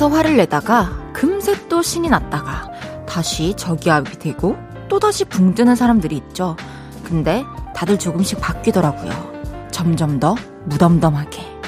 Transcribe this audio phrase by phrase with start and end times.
[0.00, 2.70] 화끈해서 화를 내다가 금세 또 신이 났다가
[3.06, 4.56] 다시 저기압이 되고
[4.88, 6.56] 또다시 붕 뜨는 사람들이 있죠.
[7.04, 7.44] 근데
[7.76, 9.68] 다들 조금씩 바뀌더라고요.
[9.70, 11.60] 점점 더 무덤덤하게.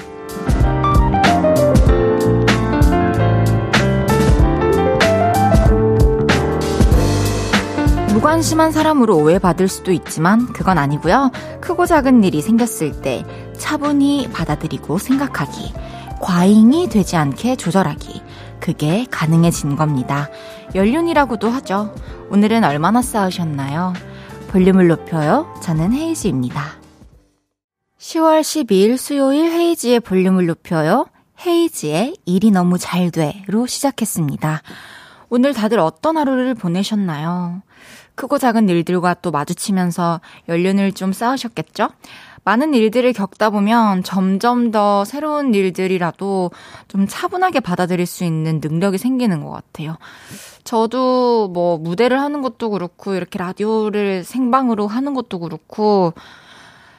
[8.15, 11.33] 무관심한 사람으로 오해받을 수도 있지만 그건 아니고요.
[11.61, 13.25] 크고 작은 일이 생겼을 때
[13.59, 15.82] 차분히 받아들이고 생각하기.
[16.23, 18.23] 과잉이 되지 않게 조절하기.
[18.61, 20.31] 그게 가능해진 겁니다.
[20.75, 21.95] 연륜이라고도 하죠.
[22.31, 23.93] 오늘은 얼마나 싸우셨나요?
[24.49, 25.53] 볼륨을 높여요.
[25.63, 26.63] 저는 헤이즈입니다.
[27.99, 31.07] 10월 12일 수요일 헤이지의 볼륨을 높여요.
[31.45, 34.63] 헤이지의 일이 너무 잘 돼로 시작했습니다.
[35.29, 37.63] 오늘 다들 어떤 하루를 보내셨나요?
[38.15, 41.89] 크고 작은 일들과 또 마주치면서 연륜을 좀 쌓으셨겠죠?
[42.45, 46.51] 많은 일들을 겪다 보면 점점 더 새로운 일들이라도
[46.89, 49.97] 좀 차분하게 받아들일 수 있는 능력이 생기는 것 같아요.
[50.65, 56.15] 저도 뭐 무대를 하는 것도 그렇고 이렇게 라디오를 생방으로 하는 것도 그렇고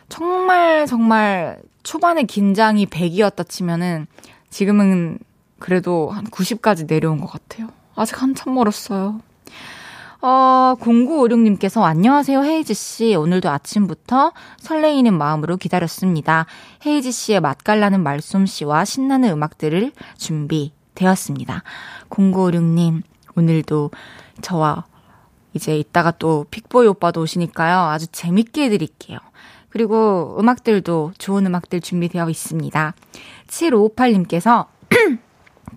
[0.10, 4.08] 정말 정말 초반에 긴장이 100이었다 치면은
[4.50, 5.20] 지금은
[5.60, 7.68] 그래도 한 90까지 내려온 것 같아요.
[7.96, 9.20] 아직 한참 멀었어요.
[10.26, 13.14] 어, 0956님께서 안녕하세요, 헤이즈씨.
[13.14, 16.46] 오늘도 아침부터 설레이는 마음으로 기다렸습니다.
[16.86, 21.64] 헤이즈씨의 맛깔나는 말솜씨와 신나는 음악들을 준비되었습니다.
[22.10, 23.02] 0956님,
[23.36, 23.92] 오늘도
[24.42, 24.86] 저와
[25.54, 27.80] 이제 이따가 또 픽보이 오빠도 오시니까요.
[27.80, 29.18] 아주 재밌게 해드릴게요.
[29.68, 32.94] 그리고 음악들도 좋은 음악들 준비되어 있습니다.
[33.48, 34.68] 7558님께서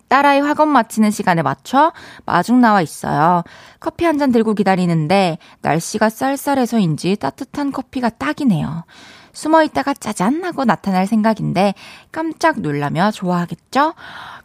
[0.08, 1.92] 딸아이 학원 마치는 시간에 맞춰
[2.24, 3.42] 마중 나와 있어요.
[3.80, 8.84] 커피 한 잔 들고 기다리는데 날씨가 쌀쌀해서인지 따뜻한 커피가 딱이네요.
[9.32, 11.74] 숨어 있다가 짜잔 하고 나타날 생각인데
[12.10, 13.92] 깜짝 놀라며 좋아하겠죠?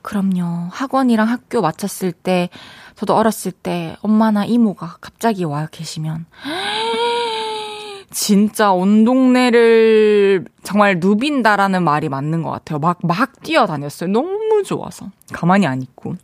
[0.01, 0.67] 그럼요.
[0.72, 2.49] 학원이랑 학교 마쳤을 때
[2.95, 6.25] 저도 어렸을 때 엄마나 이모가 갑자기 와 계시면
[8.11, 12.79] 진짜 온 동네를 정말 누빈다라는 말이 맞는 것 같아요.
[12.79, 14.09] 막, 막 뛰어다녔어요.
[14.09, 15.07] 너무 좋아서.
[15.31, 16.16] 가만히 안 있고.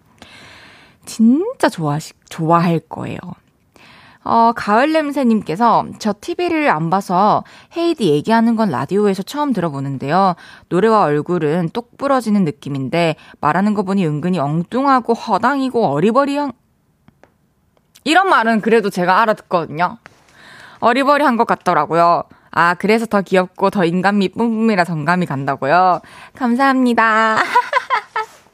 [1.05, 3.17] 진짜 좋아하시, 좋아할 거예요.
[4.23, 7.45] 어, 가을 냄새님께서 저 TV를 안 봐서
[7.77, 10.35] 헤이디 얘기하는 건 라디오에서 처음 들어보는데요.
[10.67, 16.51] 노래와 얼굴은 똑 부러지는 느낌인데 말하는 거 보니 은근히 엉뚱하고 허당이고 어리버리한
[18.03, 19.97] 이런 말은 그래도 제가 알아듣거든요.
[20.79, 22.23] 어리버리한 것 같더라고요.
[22.51, 26.01] 아, 그래서 더 귀엽고 더 인간미 뿜뿜이라 정감이 간다고요?
[26.35, 27.37] 감사합니다.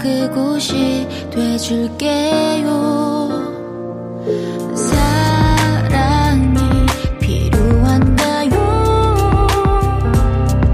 [0.00, 2.66] 그곳이 돼줄게요.
[4.74, 6.58] 사랑이
[7.20, 8.50] 필요한가요?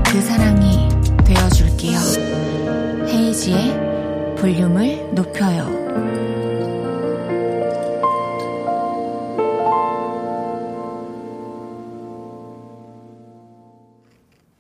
[0.05, 0.89] 그 사랑이
[1.25, 1.99] 되어줄게요.
[3.09, 5.76] 헤이지의 볼륨을 높여요.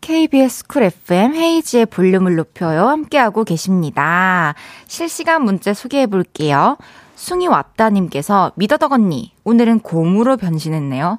[0.07, 2.87] KBS 쿨 FM 헤이즈의 볼륨을 높여요.
[2.87, 4.55] 함께하고 계십니다.
[4.87, 6.77] 실시간 문자 소개해 볼게요.
[7.17, 11.19] 숭이 왔다님께서 미더덕 언니, 오늘은 곰으로 변신했네요.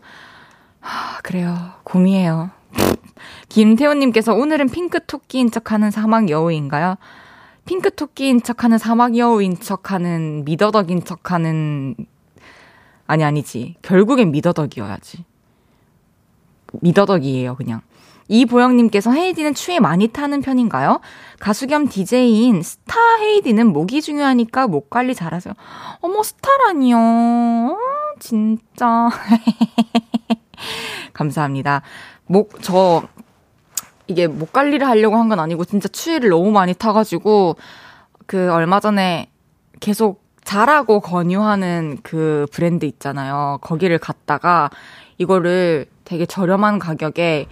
[0.80, 1.53] 하, 그래요.
[1.84, 2.52] 곰이에요.
[3.50, 6.95] 김태호님께서 오늘은 핑크 토끼인 척 하는 사막 여우인가요?
[7.66, 11.94] 핑크 토끼인 척 하는 사막 여우인 척 하는 미더덕인 척 하는,
[13.06, 13.75] 아니, 아니지.
[13.81, 15.25] 결국엔 미더덕이어야지.
[16.72, 17.81] 미더덕이에요, 그냥.
[18.27, 21.00] 이보영님께서 헤이디는 추위 많이 타는 편인가요?
[21.39, 25.53] 가수 겸 DJ인 스타 헤이디는 목이 중요하니까 목 관리 잘하세요.
[26.01, 26.97] 어머, 스타라니요.
[26.97, 27.77] 어,
[28.19, 29.09] 진짜.
[31.13, 31.81] 감사합니다.
[32.25, 33.03] 목, 저,
[34.07, 37.57] 이게 목 관리를 하려고 한 건 아니고 진짜 추위를 너무 많이 타가지고
[38.25, 39.29] 그 얼마 전에
[39.79, 43.57] 계속 잘하고 권유하는 그 브랜드 있잖아요.
[43.62, 44.69] 거기를 갔다가
[45.18, 47.47] 이거를 되게 저렴한 가격에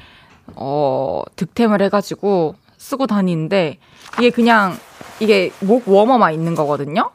[0.56, 3.78] 어, 득템을 해가지고 쓰고 다니는데
[4.20, 4.78] 이게 그냥
[5.20, 7.12] 이게 목 워머만 있는 거거든요.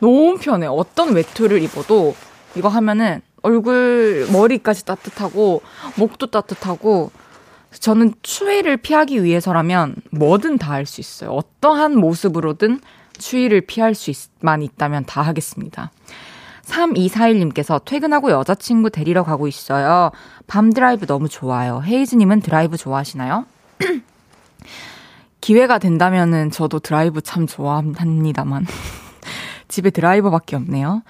[0.00, 0.66] 너무 편해.
[0.66, 2.14] 어떤 외투를 입어도
[2.54, 5.62] 이거 하면은 얼굴 머리까지 따뜻하고
[5.96, 7.10] 목도 따뜻하고
[7.78, 11.30] 저는 추위를 피하기 위해서라면 뭐든 다 할 수 있어요.
[11.30, 12.80] 어떠한 모습으로든
[13.18, 15.90] 추위를 피할 수만 있다면 다 하겠습니다.
[16.66, 20.10] 3241님께서 퇴근하고 여자친구 데리러 가고 있어요.
[20.46, 21.82] 밤 드라이브 너무 좋아요.
[21.84, 23.46] 헤이즈님은 드라이브 좋아하시나요?
[25.40, 28.66] 기회가 된다면은 저도 드라이브 참 좋아합니다만.
[29.68, 31.02] 집에 드라이버밖에 없네요.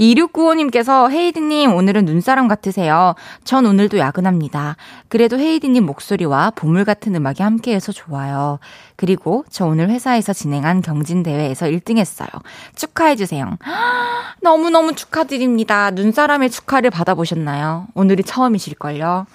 [0.00, 3.14] 2695님께서 헤이디님 오늘은 눈사람 같으세요.
[3.44, 4.76] 전 오늘도 야근합니다.
[5.08, 8.58] 그래도 헤이디님 목소리와 보물 같은 음악이 함께해서 좋아요.
[8.96, 12.28] 그리고 저 오늘 회사에서 진행한 경진대회에서 1등 했어요.
[12.74, 13.58] 축하해주세요.
[14.42, 15.90] 너무너무 축하드립니다.
[15.90, 17.88] 눈사람의 축하를 받아보셨나요?
[17.94, 19.26] 오늘이 처음이실걸요.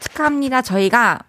[0.00, 0.62] 축하합니다.
[0.62, 1.20] 저희가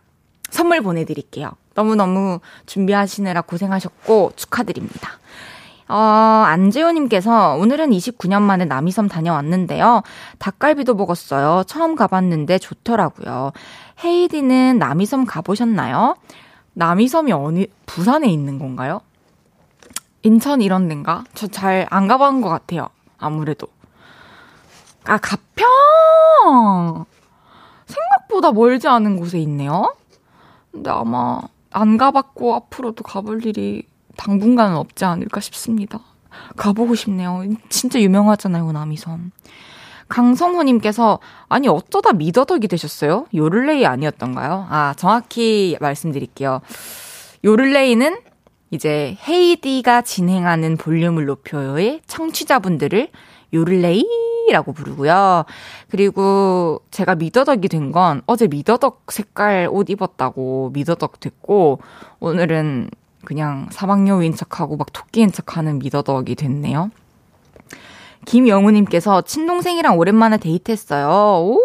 [0.49, 1.51] 선물 보내드릴게요.
[1.75, 5.19] 너무너무 준비하시느라 고생하셨고 축하드립니다.
[5.93, 10.01] 어, 안재호님께서 오늘은 29년 만에 남이섬 다녀왔는데요.
[10.39, 11.63] 닭갈비도 먹었어요.
[11.67, 13.51] 처음 가봤는데 좋더라고요.
[14.03, 16.15] 헤이디는 남이섬 가보셨나요?
[16.73, 19.01] 남이섬이 어느, 부산에 있는 건가요?
[20.23, 21.25] 인천 이런 데인가?
[21.35, 22.87] 저 잘 안 가본 것 같아요.
[23.19, 23.67] 아무래도.
[25.05, 27.05] 아, 가평!
[27.85, 29.93] 생각보다 멀지 않은 곳에 있네요?
[30.71, 33.83] 근데 아마 안 가봤고 앞으로도 가볼 일이
[34.15, 35.99] 당분간은 없지 않을까 싶습니다.
[36.57, 37.43] 가보고 싶네요.
[37.69, 39.31] 진짜 유명하잖아요, 남이섬.
[40.09, 41.19] 강성호님께서,
[41.49, 43.25] 아니, 어쩌다 미더덕이 되셨어요?
[43.33, 44.67] 요를레이 아니었던가요?
[44.69, 46.61] 아, 정확히 말씀드릴게요.
[47.43, 48.17] 요를레이는
[48.71, 53.09] 이제 헤이디가 진행하는 볼륨을 높여요의 청취자분들을
[53.53, 55.45] 요를레이라고 부르고요.
[55.89, 61.79] 그리고 제가 미더덕이 된 건 어제 미더덕 색깔 옷 입었다고 미더덕 됐고,
[62.19, 62.89] 오늘은
[63.25, 66.91] 그냥 사막여우인 척하고 막 토끼인 척하는 미더덕이 됐네요.
[68.25, 71.07] 김영우님께서 친동생이랑 오랜만에 데이트했어요.
[71.43, 71.59] 오,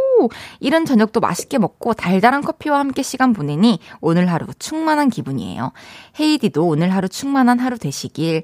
[0.61, 5.73] 이른 저녁도 맛있게 먹고 달달한 커피와 함께 시간 보내니 오늘 하루 충만한 기분이에요.
[6.19, 8.43] 헤이디도 오늘 하루 충만한 하루 되시길.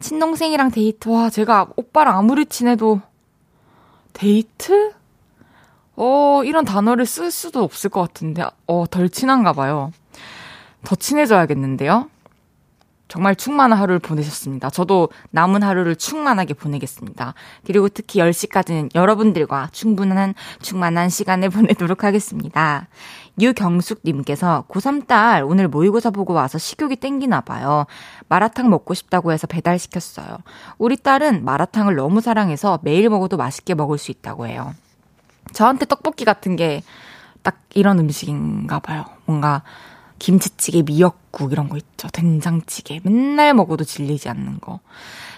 [0.00, 3.00] 친동생이랑 데이트, 와, 제가 오빠랑 아무리 친해도
[4.14, 4.92] 데이트?
[5.96, 9.92] 어, 이런 단어를 쓸 수도 없을 것 같은데, 어, 덜 친한가 봐요.
[10.84, 12.08] 더 친해져야겠는데요?
[13.12, 14.70] 정말 충만한 하루를 보내셨습니다.
[14.70, 17.34] 저도 남은 하루를 충만하게 보내겠습니다.
[17.66, 20.32] 그리고 특히 10시까지는 여러분들과 충분한,
[20.62, 22.88] 충만한 시간을 보내도록 하겠습니다.
[23.38, 27.84] 유경숙님께서 고3 딸 오늘 모의고사 보고 와서 식욕이 땡기나 봐요.
[28.28, 30.38] 마라탕 먹고 싶다고 해서 배달시켰어요.
[30.78, 34.72] 우리 딸은 마라탕을 너무 사랑해서 매일 먹어도 맛있게 먹을 수 있다고 해요.
[35.52, 36.82] 저한테 떡볶이 같은 게
[37.42, 39.04] 딱 이런 음식인가 봐요.
[39.26, 39.62] 뭔가
[40.22, 42.06] 김치찌개, 미역국 이런 거 있죠.
[42.06, 43.00] 된장찌개.
[43.02, 44.78] 맨날 먹어도 질리지 않는 거.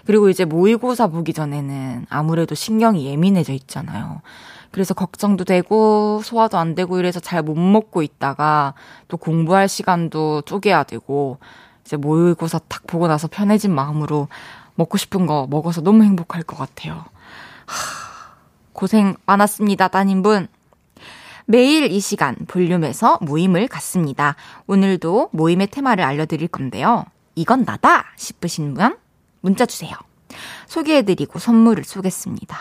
[0.05, 4.21] 그리고 이제 모의고사 보기 전에는 아무래도 신경이 예민해져 있잖아요.
[4.73, 8.75] 그래서 걱정도 되고 소화도 안 되고 이래서 잘 못 먹고 있다가
[9.09, 11.39] 또 공부할 시간도 쪼개야 되고
[11.87, 14.29] 이제 모의고사 딱 보고 나서 편해진 마음으로
[14.75, 17.07] 먹고 싶은 거 먹어서 너무 행복할 것 같아요.
[17.65, 18.35] 하,
[18.75, 20.49] 고생 많았습니다, 따님분.
[21.47, 24.37] 매일 이 시간 볼륨에서 모임을 갖습니다.
[24.67, 27.05] 오늘도 모임의 테마를 알려드릴 건데요.
[27.35, 28.97] 이건 나다 싶으신 분
[29.41, 29.93] 문자 주세요.
[30.67, 32.59] 소개해드리고 선물을 쏘겠습니다.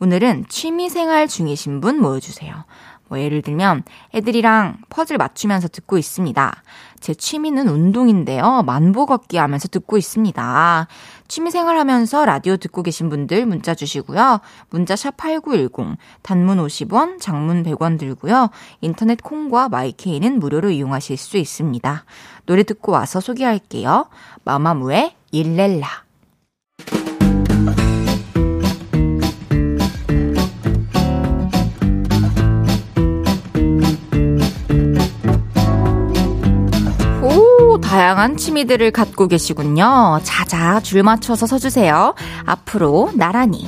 [0.00, 2.64] 오늘은 취미생활 중이신 분 모여주세요.
[3.08, 3.84] 뭐 예를 들면
[4.14, 6.62] 애들이랑 퍼즐 맞추면서 듣고 있습니다.
[7.00, 8.62] 제 취미는 운동인데요.
[8.64, 10.88] 만보 걷기 하면서 듣고 있습니다.
[11.28, 14.40] 취미 생활하면서 라디오 듣고 계신 분들 문자 주시고요.
[14.70, 18.50] 문자 샵 8910 단문 50원, 장문 100원 들고요.
[18.80, 22.04] 인터넷 콩과 마이케이는 무료로 이용하실 수 있습니다.
[22.46, 24.06] 노래 듣고 와서 소개할게요.
[24.44, 26.07] 마마무의 일렐라
[37.88, 40.20] 다양한 취미들을 갖고 계시군요.
[40.22, 42.14] 자자 줄 맞춰서 서주세요.
[42.44, 43.66] 앞으로 나란히.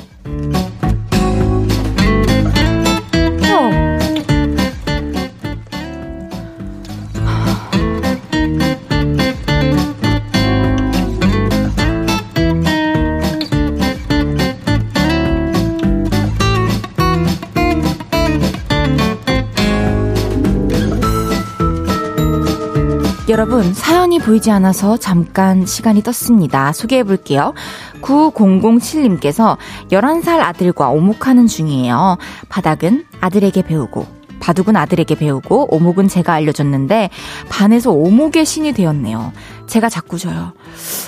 [23.31, 26.73] 여러분, 사연이 보이지 않아서 잠깐 시간이 떴습니다.
[26.73, 27.55] 소개해 볼게요.
[28.03, 29.57] 9007님께서
[29.93, 32.19] 11살 아들과 오목하는 중이에요.
[32.49, 34.05] 바닥은 아들에게 배우고,
[34.41, 37.11] 바둑은 아들에게 배우고, 오목은 제가 알려줬는데,
[37.49, 39.33] 반에서 오목의 신이 되었네요.
[39.69, 40.53] 제가 자꾸 져요.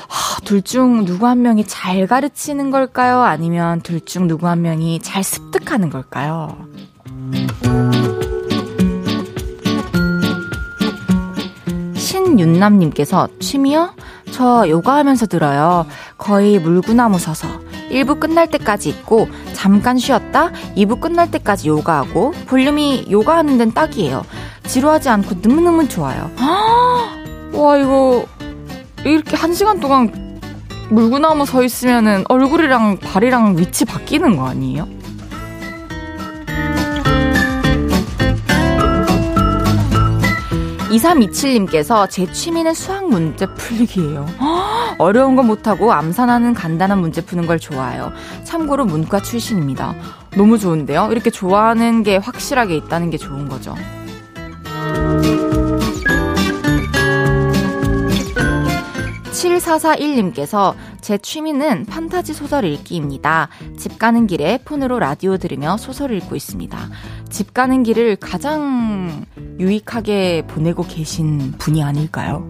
[0.09, 3.23] 아, 둘 중 누구 한 명이 잘 가르치는 걸까요?
[3.23, 6.57] 아니면 둘 중 누구 한 명이 잘 습득하는 걸까요?
[12.33, 13.95] 신윤남님께서 취미요?
[14.31, 15.87] 저 요가하면서 들어요.
[16.17, 17.49] 거의 물구나무 서서.
[17.91, 24.25] 1부 끝날 때까지 있고, 잠깐 쉬었다 2부 끝날 때까지 요가하고, 볼륨이 요가하는 데는 딱이에요.
[24.67, 26.31] 지루하지 않고 너무너무 좋아요.
[27.53, 28.25] 와, 이거,
[29.05, 30.41] 이렇게 한 시간 동안
[30.89, 34.89] 물구나무 서 있으면은 얼굴이랑 발이랑 위치 바뀌는 거 아니에요?
[40.93, 44.27] 2327님께서 제 취미는 수학 문제 풀기예요.
[44.99, 48.13] 어려운 건 못하고 암산하는 간단한 문제 푸는 걸 좋아해요.
[48.45, 49.95] 참고로 문과 출신입니다.
[50.37, 51.09] 너무 좋은데요?
[51.11, 53.75] 이렇게 좋아하는 게 확실하게 있다는 게 좋은 거죠.
[59.33, 63.49] 7441님께서 제 취미는 판타지 소설 읽기입니다.
[63.77, 66.79] 집 가는 길에 폰으로 라디오 들으며 소설 읽고 있습니다.
[67.33, 69.25] 집 가는 길을 가장
[69.59, 72.47] 유익하게 보내고 계신 분이 아닐까요?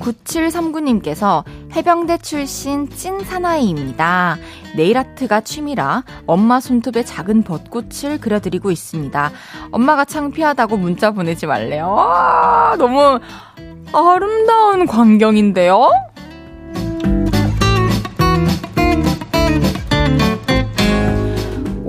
[0.00, 1.44] 9739님께서
[1.76, 4.38] 해병대 출신 찐 사나이입니다.
[4.76, 9.30] 네일 아트가 취미라 엄마 손톱에 작은 벚꽃을 그려드리고 있습니다.
[9.70, 11.92] 엄마가 창피하다고 문자 보내지 말래요.
[11.92, 13.20] 와, 너무
[13.92, 15.90] 아름다운 광경인데요?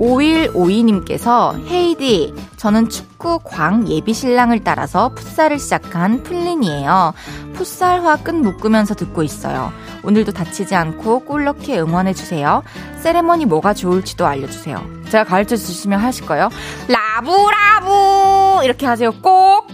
[0.00, 7.12] 5152님께서 헤이디, 저는 축구 광 예비 신랑을 따라서 풋살을 시작한 풋린이에요.
[7.54, 9.72] 풋살 화 끈 묶으면서 듣고 있어요.
[10.02, 12.62] 오늘도 다치지 않고 골 넣게 응원해 주세요.
[12.98, 14.82] 세레머니 뭐가 좋을지도 알려주세요.
[15.10, 16.48] 제가 가르쳐 주시면 하실 거예요.
[16.88, 18.64] Love love!
[18.64, 19.12] 이렇게 하세요.
[19.20, 19.68] 꼭!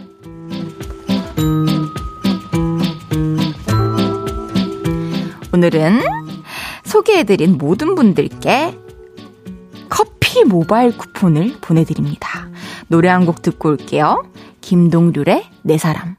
[5.53, 6.03] 오늘은
[6.85, 8.79] 소개해드린 모든 분들께
[10.37, 12.51] 커피 모바일 쿠폰을 보내드립니다.
[12.89, 14.23] 노래 한 곡 듣고 올게요.
[14.61, 16.17] 김동률의 내 사람.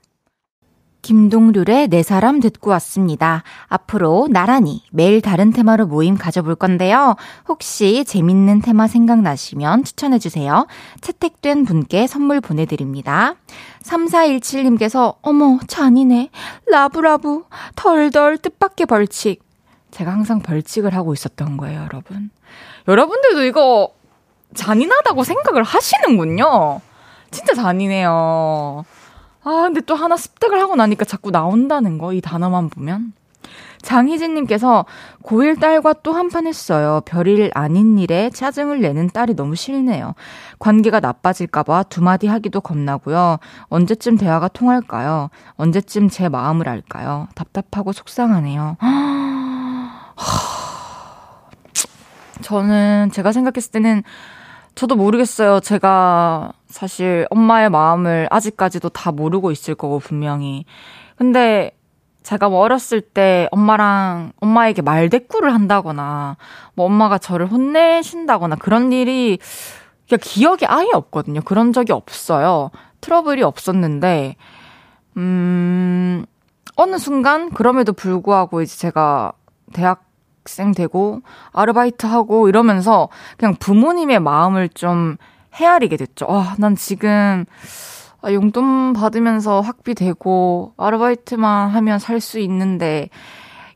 [1.04, 3.44] 김동률의 내 사람 듣고 왔습니다.
[3.68, 7.16] 앞으로 나란히 매일 다른 테마로 모임 가져볼 건데요.
[7.48, 10.66] 혹시 재밌는 테마 생각나시면 추천해주세요.
[11.02, 13.36] 채택된 분께 선물 보내드립니다.
[13.84, 16.32] 3417님께서, 어머, 잔이네.
[16.66, 17.44] 라브라브.
[17.76, 19.46] 덜덜 뜻밖의 벌칙.
[19.92, 22.32] 제가 항상 벌칙을 하고 있었던 거예요, 여러분.
[22.88, 23.92] 여러분들도 이거
[24.58, 26.82] 잔인하다고 생각을 하시는군요.
[27.32, 28.84] 진짜 잔인해요.
[29.44, 33.14] 아, 근데 또 하나 습득을 하고 나니까 자꾸 나온다는 거, 이 단어만 보면.
[33.82, 34.86] 장희진님께서
[35.24, 37.02] 고1 딸과 또 한판 했어요.
[37.06, 40.16] 별일 아닌 일에 짜증을 내는 딸이 너무 싫네요.
[40.60, 43.38] 관계가 나빠질까봐 두 마디 하기도 겁나고요.
[43.68, 45.30] 언제쯤 대화가 통할까요?
[45.56, 47.28] 언제쯤 제 마음을 알까요?
[47.36, 48.78] 답답하고 속상하네요.
[52.42, 54.04] 저는 제가 생각했을 때는
[54.77, 55.60] 저도 모르겠어요.
[55.60, 60.65] 제가 사실 엄마의 마음을 아직까지도 다 모르고 있을 거고, 분명히.
[61.17, 61.72] 근데
[62.22, 66.38] 제가 뭐 어렸을 때 엄마랑, 엄마에게 말대꾸를 한다거나,
[66.75, 69.39] 뭐 엄마가 저를 혼내신다거나 그런 일이
[70.07, 71.41] 그냥 기억이 아예 없거든요.
[71.41, 72.69] 그런 적이 없어요.
[73.01, 74.36] 트러블이 없었는데,
[75.17, 76.24] 음,
[76.75, 79.31] 어느 순간 그럼에도 불구하고 이제 제가
[79.74, 80.07] 대학
[80.48, 85.18] 학생 되고 아르바이트 하고 이러면서 그냥 부모님의 마음을 좀
[85.56, 86.25] 헤아리게 됐죠.
[86.30, 87.46] 아, 난 지금
[88.22, 93.10] 아, 용돈 받으면서 학비 되고 아르바이트만 하면 살 수 있는데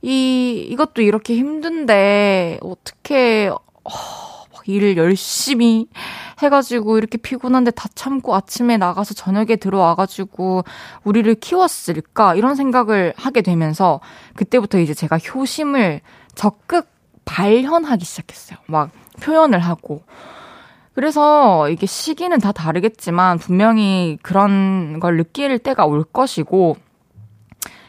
[0.02, 3.60] 이 이것도 이렇게 힘든데 어떻게 어,
[4.54, 5.88] 막 일을 열심히
[6.42, 10.64] 해가지고 이렇게 피곤한데 다 참고 아침에 나가서 저녁에 들어와가지고
[11.04, 14.00] 우리를 키웠을까 이런 생각을 하게 되면서
[14.36, 16.02] 그때부터 이제 제가 효심을
[16.42, 16.88] 적극
[17.24, 18.58] 발현하기 시작했어요.
[18.66, 18.90] 막
[19.22, 20.02] 표현을 하고.
[20.96, 26.78] 그래서 이게 시기는 다 다르겠지만 분명히 그런 걸 느낄 때가 올 것이고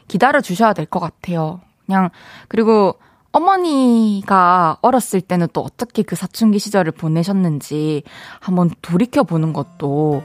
[0.07, 1.63] 기다려 주셔야 될 것 같아요.
[1.87, 2.11] 그냥
[2.49, 2.97] 그리고
[3.33, 8.03] 어머니가 어렸을 때는 또 어떻게 그 사춘기 시절을 보내셨는지
[8.39, 10.23] 한번 돌이켜 보는 것도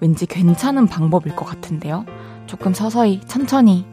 [0.00, 2.06] 왠지 괜찮은 방법일 것 같은데요.
[2.46, 3.84] 조금 서서히 천천히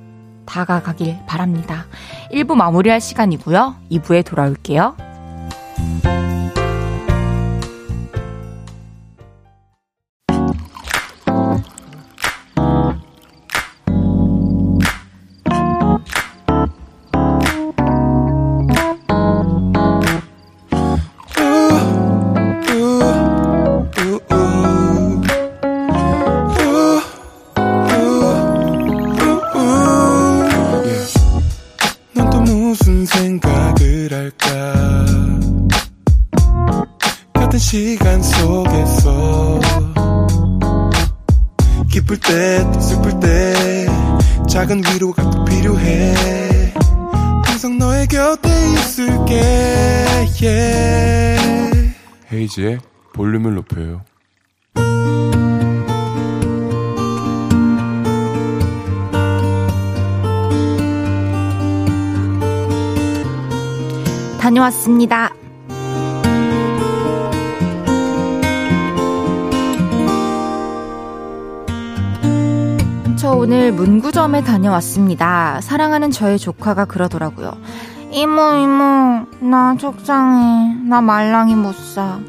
[0.48, 1.86] 다가가길 바랍니다.
[2.32, 3.76] 1부 마무리할 시간이고요.
[3.92, 4.96] 2부에 돌아올게요.
[64.98, 65.32] 다녀왔습니다.
[73.18, 75.62] 저 오늘 문구점에 다녀왔습니다.
[75.62, 77.54] 사랑하는 저의 조카가 그러더라고요.
[78.12, 80.76] 이모, 이모, 나 속상해.
[80.88, 82.20] 나 말랑이 못 사.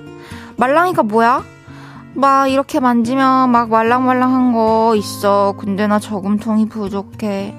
[0.56, 1.42] 말랑이가 뭐야?
[2.14, 5.54] 막 이렇게 만지면 막 말랑말랑한 거 있어.
[5.58, 7.54] 근데 나 저금통이 부족해.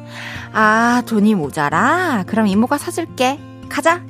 [0.53, 2.23] 아, 돈이 모자라?
[2.27, 3.39] 그럼 이모가 사줄게.
[3.69, 4.01] 가자.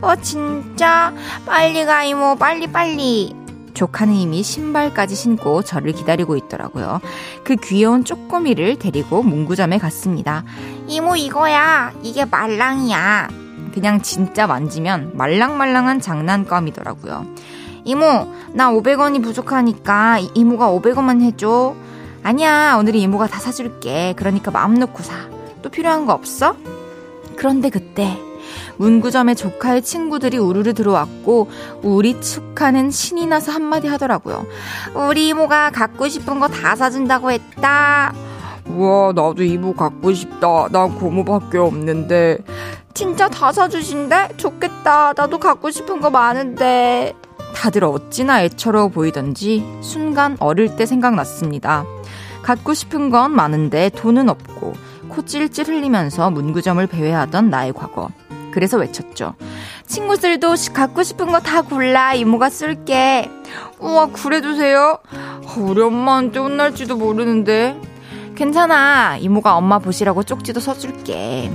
[0.00, 1.12] 어, 진짜?
[1.44, 2.36] 빨리 가, 이모.
[2.36, 3.34] 빨리, 빨리.
[3.74, 7.00] 조카는 이미 신발까지 신고 저를 기다리고 있더라고요.
[7.44, 10.44] 그 귀여운 쪼꼬미를 데리고 문구점에 갔습니다.
[10.86, 11.92] 이모, 이거야.
[12.02, 13.28] 이게 말랑이야.
[13.72, 17.26] 그냥 진짜 만지면 말랑말랑한 장난감이더라고요.
[17.84, 21.76] 이모, 나 500원이 부족하니까 이모가 500원만 해줘.
[22.24, 24.14] 아니야, 오늘은 이모가 다 사줄게.
[24.16, 25.28] 그러니까 마음 놓고 사.
[25.62, 26.56] 또 필요한 거 없어?
[27.36, 28.18] 그런데 그때
[28.78, 31.48] 문구점에 조카의 친구들이 우르르 들어왔고
[31.82, 34.46] 우리 축하는 신이 나서 한마디 하더라고요.
[34.94, 38.12] 우리 이모가 갖고 싶은 거 다 사준다고 했다.
[38.66, 40.68] 우와 나도 이모 갖고 싶다.
[40.70, 42.38] 난 고모밖에 없는데.
[42.94, 44.30] 진짜 다 사주신대?
[44.36, 45.12] 좋겠다.
[45.16, 47.14] 나도 갖고 싶은 거 많은데.
[47.54, 51.84] 다들 어찌나 애처로워 보이던지 순간 어릴 때 생각났습니다.
[52.42, 54.74] 갖고 싶은 건 많은데 돈은 없고
[55.08, 58.08] 코 찔찔 흘리면서 문구점을 배회하던 나의 과거.
[58.58, 59.36] 그래서 외쳤죠.
[59.86, 62.14] 친구들도 갖고 싶은 거 다 골라.
[62.14, 63.30] 이모가 쓸게.
[63.78, 64.98] 우와, 그래주세요.
[65.58, 67.80] 우리 엄마한테 혼날지도 모르는데.
[68.34, 69.16] 괜찮아.
[69.18, 71.52] 이모가 엄마 보시라고 쪽지도 써줄게.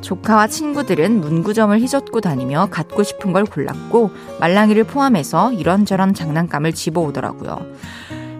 [0.00, 7.66] 조카와 친구들은 문구점을 휘젓고 다니며 갖고 싶은 걸 골랐고 말랑이를 포함해서 이런저런 장난감을 집어오더라고요.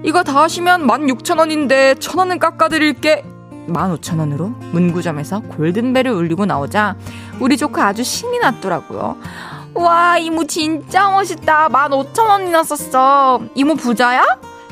[0.04, 3.24] 이거 다 하시면 16,000원인데 1,000원은 깎아드릴게.
[3.68, 6.96] 15,000원으로 문구점에서 골든벨을 울리고 나오자
[7.40, 9.16] 우리 조카 아주 신이 났더라고요.
[9.74, 11.68] 와, 이모 진짜 멋있다.
[11.68, 13.40] 15,000원이나 썼어.
[13.54, 14.24] 이모 부자야?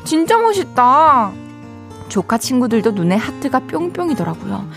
[0.03, 1.31] 진짜 멋있다.
[2.09, 4.67] 조카 친구들도 눈에 하트가 뿅뿅이더라고요.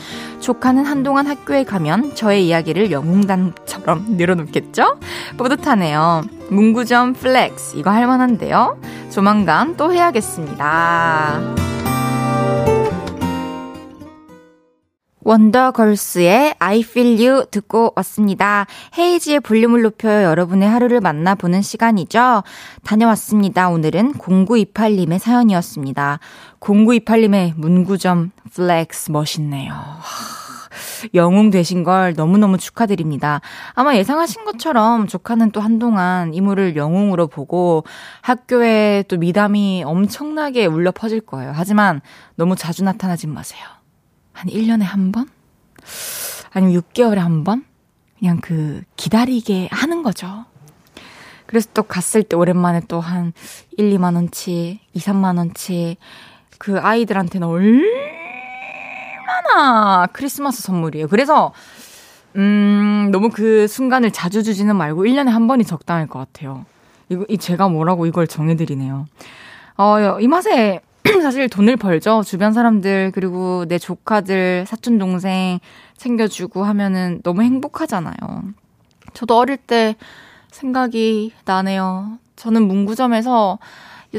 [0.40, 4.98] 조카는 한동안 학교에 가면 저의 이야기를 영웅단처럼 늘어놓겠죠?
[5.36, 6.22] 뿌듯하네요.
[6.50, 8.78] 문구점 flex, 이거 할만한데요?
[9.10, 11.87] 조만간 또 해야겠습니다.
[15.28, 18.64] 원더걸스의 I Feel You 듣고 왔습니다.
[18.96, 20.26] 헤이즈의 볼륨을 높여요.
[20.26, 22.42] 여러분의 하루를 만나보는 시간이죠.
[22.82, 23.68] 다녀왔습니다.
[23.68, 26.18] 오늘은 0928님의 사연이었습니다.
[26.60, 29.74] 0928님의 문구점 flex 멋있네요.
[31.12, 33.42] 영웅 되신 걸 너무너무 축하드립니다.
[33.74, 37.84] 아마 예상하신 것처럼 조카는 또 한동안 이모를 영웅으로 보고
[38.22, 41.52] 학교에 또 미담이 엄청나게 울려 퍼질 거예요.
[41.54, 42.00] 하지만
[42.36, 43.77] 너무 자주 나타나지 마세요.
[44.38, 45.28] 한 1년에 한 번?
[46.52, 47.64] 아니면 6개월에 한 번?
[48.18, 50.44] 그냥 그, 기다리게 하는 거죠.
[51.46, 53.32] 그래서 또 갔을 때 오랜만에 또 한
[53.76, 55.96] 1, 2만원치, 2, 3만원치,
[56.58, 57.82] 그 아이들한테는 얼마나
[60.12, 61.08] 크리스마스 선물이에요.
[61.08, 61.52] 그래서,
[62.36, 66.64] 음, 너무 그 순간을 자주 주지는 말고 1년에 한 번이 적당할 것 같아요.
[67.08, 69.06] 이거, 이 제가 뭐라고 이걸 정해드리네요.
[69.78, 70.80] 어, 이 맛에
[71.22, 72.22] 사실 돈을 벌죠.
[72.22, 75.58] 주변 사람들, 그리고 내 조카들, 사촌 동생
[75.96, 78.14] 챙겨주고 하면은 너무 행복하잖아요.
[79.14, 79.96] 저도 어릴 때
[80.50, 82.18] 생각이 나네요.
[82.36, 83.58] 저는 문구점에서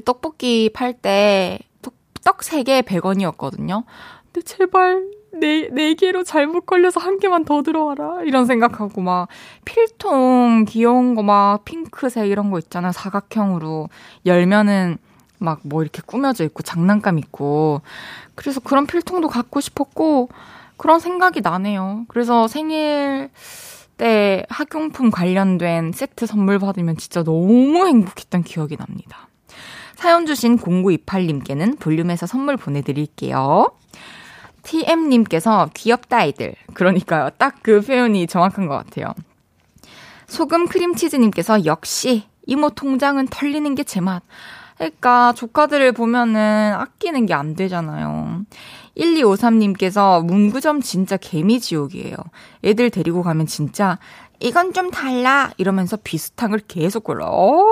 [0.06, 1.94] 떡볶이 팔 때떡
[2.40, 3.84] 3개에 100원이었거든요.
[4.26, 8.24] 근데 제발 네, 네 개로 잘못 걸려서 한 개만 더 들어와라.
[8.24, 9.28] 이런 생각하고 막
[9.66, 12.92] 필통 귀여운 거 막 핑크색 이런 거 있잖아요.
[12.92, 13.90] 사각형으로
[14.26, 14.98] 열면은
[15.40, 17.82] 막 뭐 이렇게 꾸며져 있고 장난감 있고
[18.36, 20.30] 그래서 그런 필통도 갖고 싶었고
[20.78, 22.06] 그런 생각이 나네요.
[22.08, 23.30] 그래서 생일
[23.98, 29.28] 때 학용품 관련된 세트 선물 받으면 진짜 너무 행복했던 기억이 납니다.
[29.96, 33.68] 사연 주신 0928님께는 볼륨에서 선물 보내드릴게요.
[34.64, 36.54] TM님께서 귀엽다 아이들.
[36.74, 37.30] 그러니까요.
[37.38, 39.14] 딱 그 표현이 정확한 것 같아요.
[40.28, 44.24] 소금 크림치즈님께서 역시 이모 통장은 털리는 게 제 맛.
[44.80, 48.44] 그러니까 조카들을 보면은 아끼는 게 안 되잖아요.
[48.98, 52.16] 1253님께서 문구점 진짜 개미지옥이에요.
[52.64, 54.00] 애들 데리고 가면 진짜
[54.40, 57.28] 이건 좀 달라 이러면서 비슷한 걸 계속 골라.
[57.28, 57.66] 어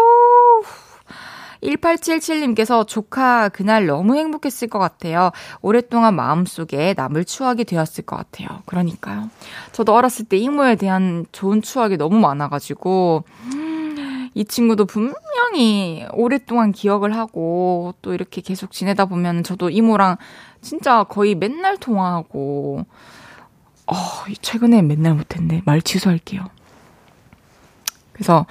[1.64, 5.32] 1877님께서 조카 그날 너무 행복했을 것 같아요.
[5.62, 8.62] 오랫동안 마음속에 남을 추억이 되었을 것 같아요.
[8.66, 9.30] 그러니까요.
[9.72, 13.24] 저도 어렸을 때 이모에 대한 좋은 추억이 너무 많아가지고,
[14.36, 15.16] 이 친구도 분명
[15.56, 20.18] 히 오랫동안 기억을 하고 또 이렇게 계속 지내다 보면 저도 이모랑
[20.62, 22.86] 진짜 거의 맨날 통화하고,
[23.88, 23.96] 어,
[24.42, 25.62] 최근에 맨날 못했네.
[25.66, 26.46] 말 취소할게요.
[28.14, 28.46] 그래서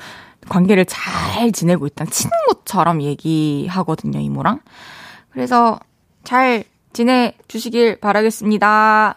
[0.49, 2.05] 관계를 잘 지내고 있다.
[2.07, 4.61] 친한 것처럼 얘기하거든요, 이모랑.
[5.31, 5.79] 그래서
[6.25, 9.17] 잘 지내주시길 바라겠습니다.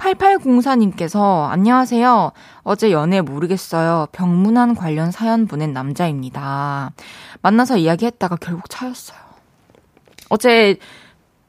[0.00, 2.32] 8804님께서 안녕하세요.
[2.62, 4.06] 어제 연애 모르겠어요.
[4.12, 6.92] 병문안 관련 사연 보낸 남자입니다.
[7.42, 9.18] 만나서 이야기했다가 결국 차였어요.
[10.30, 10.78] 어제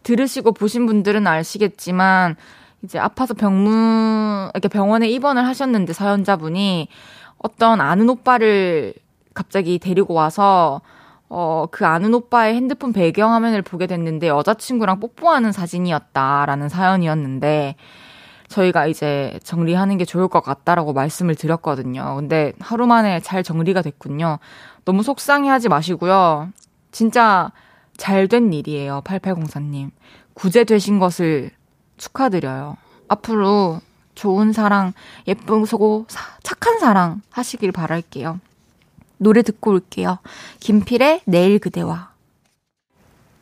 [0.03, 2.35] 들으시고 보신 분들은 아시겠지만
[2.83, 6.89] 이제 아파서 병문 이렇게 병원에 입원을 하셨는데 사연자분이
[7.37, 8.93] 어떤 아는 오빠를
[9.33, 10.81] 갑자기 데리고 와서
[11.29, 17.75] 어, 그 아는 오빠의 핸드폰 배경화면을 보게 됐는데 여자친구랑 뽀뽀하는 사진이었다라는 사연이었는데
[18.51, 22.15] 저희가 이제 정리하는 게 좋을 것 같다라고 말씀을 드렸거든요.
[22.17, 24.37] 근데 하루 만에 잘 정리가 됐군요.
[24.85, 26.49] 너무 속상해 하지 마시고요.
[26.91, 27.51] 진짜
[27.97, 29.01] 잘 된 일이에요.
[29.05, 29.91] 8804님.
[30.33, 31.51] 구제되신 것을
[31.97, 32.77] 축하드려요.
[33.07, 33.81] 앞으로
[34.15, 34.93] 좋은 사랑,
[35.27, 36.05] 예쁜 소고,
[36.43, 38.39] 착한 사랑 하시길 바랄게요.
[39.17, 40.17] 노래 듣고 올게요.
[40.59, 42.11] 김필의 내일 그대와.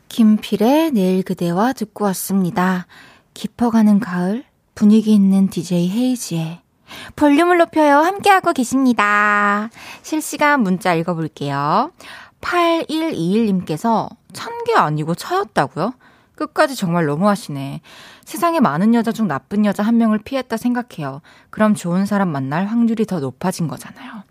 [0.08, 2.86] 김필의 내일 그대와 듣고 왔습니다.
[3.34, 6.60] 깊어가는 가을, 분위기 있는 DJ 헤이지의
[7.16, 7.98] 볼륨을 높여요.
[7.98, 9.70] 함께하고 계십니다.
[10.02, 11.92] 실시간 문자 읽어볼게요.
[12.40, 15.94] 8121님께서 찬 게 아니고 차였다고요?
[16.36, 17.80] 끝까지 정말 너무하시네.
[18.24, 21.20] 세상에 많은 여자 중 나쁜 여자 한 명을 피했다 생각해요.
[21.50, 24.22] 그럼 좋은 사람 만날 확률이 더 높아진 거잖아요.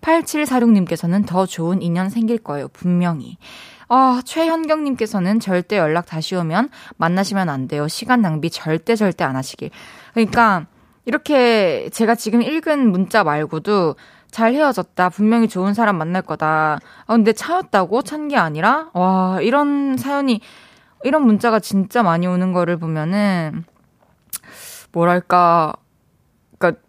[0.00, 2.68] 8746님께서는 더 좋은 인연 생길 거예요.
[2.68, 3.36] 분명히.
[3.88, 7.88] 아, 최현경님께서는 절대 연락 다시 오면 만나시면 안 돼요.
[7.88, 9.70] 시간 낭비 절대 절대 안 하시길.
[10.12, 10.66] 그러니까,
[11.06, 13.96] 이렇게 제가 지금 읽은 문자 말고도
[14.30, 15.08] 잘 헤어졌다.
[15.08, 16.78] 분명히 좋은 사람 만날 거다.
[17.06, 18.02] 아, 근데 차였다고?
[18.02, 18.90] 찬 게 아니라?
[18.92, 20.40] 와, 이런 사연이
[21.04, 23.64] 이런 문자가 진짜 많이 오는 거를 보면은
[24.92, 25.72] 뭐랄까
[26.58, 26.82] 그러니까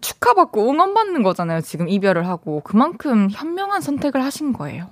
[0.00, 1.60] 축하받고 응원받는 거잖아요.
[1.60, 4.88] 지금 이별을 하고 그만큼 현명한 선택을 하신 거예요.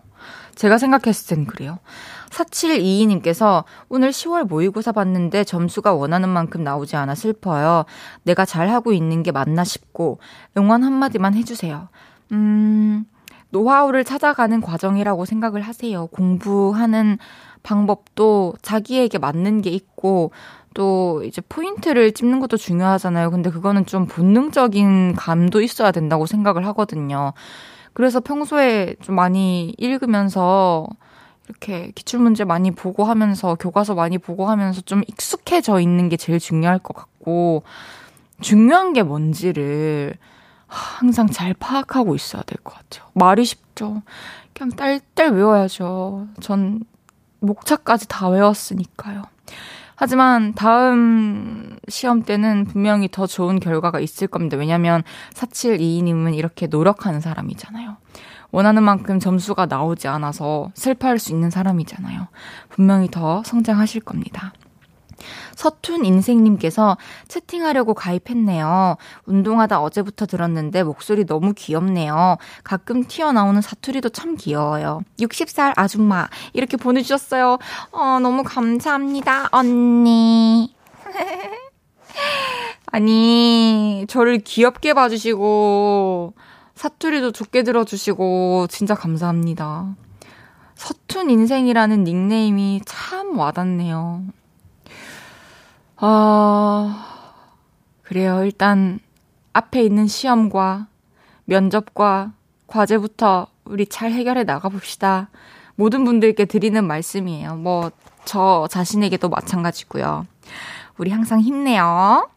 [0.58, 1.78] 제가 생각했을 땐 그래요.
[2.30, 7.84] 4722님께서 오늘 10월 모의고사 봤는데 점수가 원하는 만큼 나오지 않아 슬퍼요.
[8.24, 10.18] 내가 잘하고 있는 게 맞나 싶고
[10.56, 11.88] 응원 한마디만 해주세요.
[12.32, 13.04] 음,
[13.50, 16.08] 노하우를 찾아가는 과정이라고 생각을 하세요.
[16.08, 17.18] 공부하는
[17.62, 20.32] 방법도 자기에게 맞는 게 있고
[20.74, 23.30] 또 이제 포인트를 찝는 것도 중요하잖아요.
[23.30, 27.32] 근데 그거는 좀 본능적인 감도 있어야 된다고 생각을 하거든요.
[27.98, 30.86] 그래서 평소에 좀 많이 읽으면서
[31.48, 36.78] 이렇게 기출문제 많이 보고 하면서 교과서 많이 보고 하면서 좀 익숙해져 있는 게 제일 중요할
[36.78, 37.64] 것 같고
[38.40, 40.14] 중요한 게 뭔지를
[40.68, 43.10] 항상 잘 파악하고 있어야 될 것 같아요.
[43.14, 44.02] 말이 쉽죠.
[44.54, 46.28] 그냥 딸딸 외워야죠.
[46.40, 46.84] 전
[47.40, 49.22] 목차까지 다 외웠으니까요.
[50.00, 54.56] 하지만 다음 시험 때는 분명히 더 좋은 결과가 있을 겁니다.
[54.56, 55.02] 왜냐면
[55.34, 57.96] 4722님은 이렇게 노력하는 사람이잖아요.
[58.52, 62.28] 원하는 만큼 점수가 나오지 않아서 슬퍼할 수 있는 사람이잖아요.
[62.68, 64.52] 분명히 더 성장하실 겁니다.
[65.58, 68.96] 서툰 인생님께서 채팅하려고 가입했네요.
[69.26, 72.36] 운동하다 어제부터 들었는데 목소리 너무 귀엽네요.
[72.62, 75.00] 가끔 튀어나오는 사투리도 참 귀여워요.
[75.18, 76.28] 60살 아줌마.
[76.52, 77.58] 이렇게 보내주셨어요.
[77.90, 80.76] 어, 너무 감사합니다, 언니.
[82.86, 86.34] 아니, 저를 귀엽게 봐주시고,
[86.76, 89.96] 사투리도 좋게 들어주시고, 진짜 감사합니다.
[90.76, 94.22] 서툰 인생이라는 닉네임이 참 와닿네요.
[96.00, 97.04] 아,
[98.02, 98.44] 그래요.
[98.44, 99.00] 일단
[99.52, 100.86] 앞에 있는 시험과
[101.44, 102.32] 면접과
[102.66, 105.28] 과제부터 우리 잘 해결해 나가봅시다.
[105.74, 107.56] 모든 분들께 드리는 말씀이에요.
[107.56, 107.90] 뭐,
[108.24, 110.26] 저 자신에게도 마찬가지고요.
[110.98, 112.28] 우리 항상 힘내요.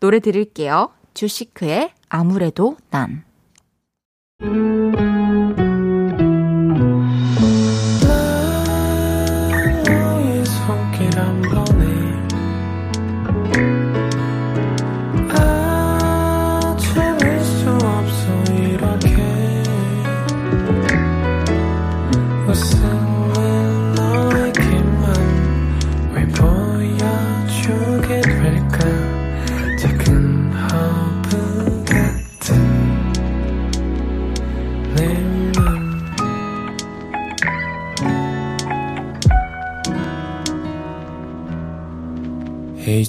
[0.00, 0.90] 노래 들을게요.
[1.14, 3.24] 주시크의 아무래도 난.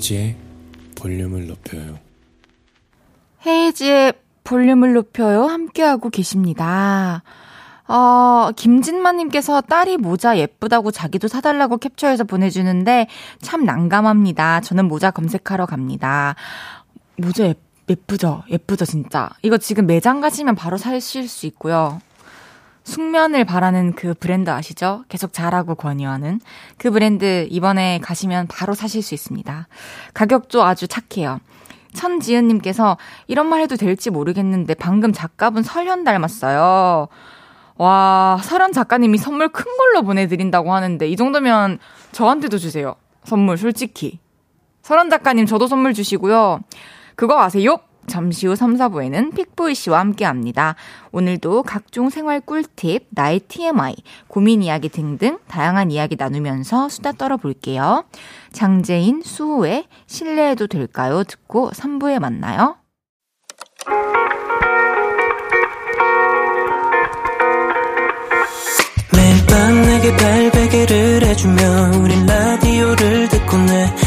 [0.07, 0.35] 헤이지의
[0.95, 1.99] 볼륨을 높여요.
[3.45, 5.45] 헤이지의 볼륨을 높여요.
[5.45, 7.23] 함께하고 계십니다.
[7.87, 13.07] 어, 김진마님께서 딸이 모자 예쁘다고 자기도 사달라고 캡처해서 보내주는데
[13.41, 14.61] 참 난감합니다.
[14.61, 16.35] 저는 모자 검색하러 갑니다.
[17.17, 17.55] 모자 예,
[17.89, 18.43] 예쁘죠?
[18.49, 19.29] 예쁘죠, 진짜.
[19.41, 21.99] 이거 지금 매장 가시면 바로 사실 수 있고요.
[22.87, 25.03] 숙면을 바라는 그 브랜드 아시죠?
[25.09, 26.39] 계속 잘하고 권유하는
[26.77, 29.67] 그 브랜드 이번에 가시면 바로 사실 수 있습니다.
[30.13, 31.41] 가격도 아주 착해요.
[31.93, 32.97] 천지은님께서
[33.27, 37.09] 이런 말 해도 될지 모르겠는데 방금 작가분 설현 닮았어요.
[37.75, 41.79] 와, 설현 작가님이 선물 큰 걸로 보내드린다고 하는데 이 정도면
[42.13, 42.95] 저한테도 주세요.
[43.25, 44.19] 선물 솔직히.
[44.81, 46.61] 설현 작가님 저도 선물 주시고요.
[47.15, 47.79] 그거 아세요?
[48.07, 50.75] 잠시 후 3, 4부에는 픽보이 씨와 함께 합니다.
[51.11, 53.95] 오늘도 각종 생활 꿀팁, 나의 TMI,
[54.27, 58.05] 고민 이야기 등등 다양한 이야기 나누면서 수다 떨어볼게요.
[58.53, 61.23] 장재인, 수호의 신뢰해도 될까요?
[61.25, 62.77] 듣고 3부에 만나요.
[69.13, 74.06] 매일 밤 내게 발베개를 해주며 우린 라디오를 듣고 내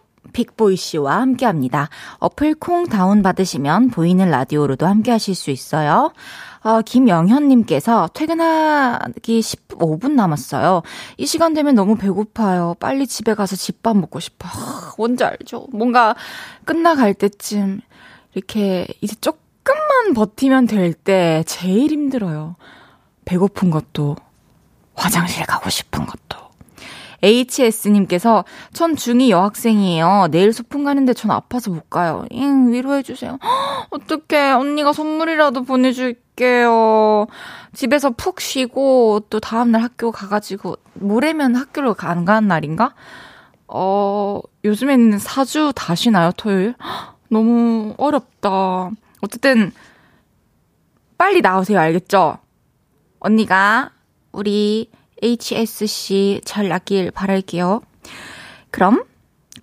[0.31, 1.89] 픽보이 씨와 함께 합니다.
[2.19, 6.11] 어플 콩 다운받으시면 보이는 라디오로도 함께 하실 수 있어요.
[6.63, 10.83] 어, 김영현님께서 퇴근하기 15분 남았어요.
[11.17, 12.75] 이 시간 되면 너무 배고파요.
[12.79, 14.47] 빨리 집에 가서 집밥 먹고 싶어.
[14.47, 15.67] 하, 뭔지 알죠?
[15.73, 16.15] 뭔가
[16.65, 17.81] 끝나갈 때쯤
[18.35, 22.55] 이렇게 이제 조금만 버티면 될 때 제일 힘들어요.
[23.25, 24.15] 배고픈 것도,
[24.95, 26.40] 화장실 가고 싶은 것도.
[27.23, 30.27] HS님께서 전 중2 여학생이에요.
[30.31, 32.25] 내일 소풍 가는데 전 아파서 못 가요.
[32.31, 33.37] 잉, 위로해주세요.
[33.91, 34.51] 어떡해.
[34.51, 37.27] 언니가 선물이라도 보내줄게요.
[37.73, 42.93] 집에서 푹 쉬고 또 다음날 학교 가가지고 모레면 학교를 안 가는 날인가?
[43.67, 46.75] 어, 요즘에는 4주 다 쉬나요, 토요일?
[47.29, 48.89] 너무 어렵다.
[49.21, 49.71] 어쨌든,
[51.17, 52.37] 빨리 나오세요, 알겠죠?
[53.19, 53.91] 언니가
[54.31, 54.89] 우리
[55.21, 57.81] HSC 잘 낫길 바랄게요.
[58.71, 59.03] 그럼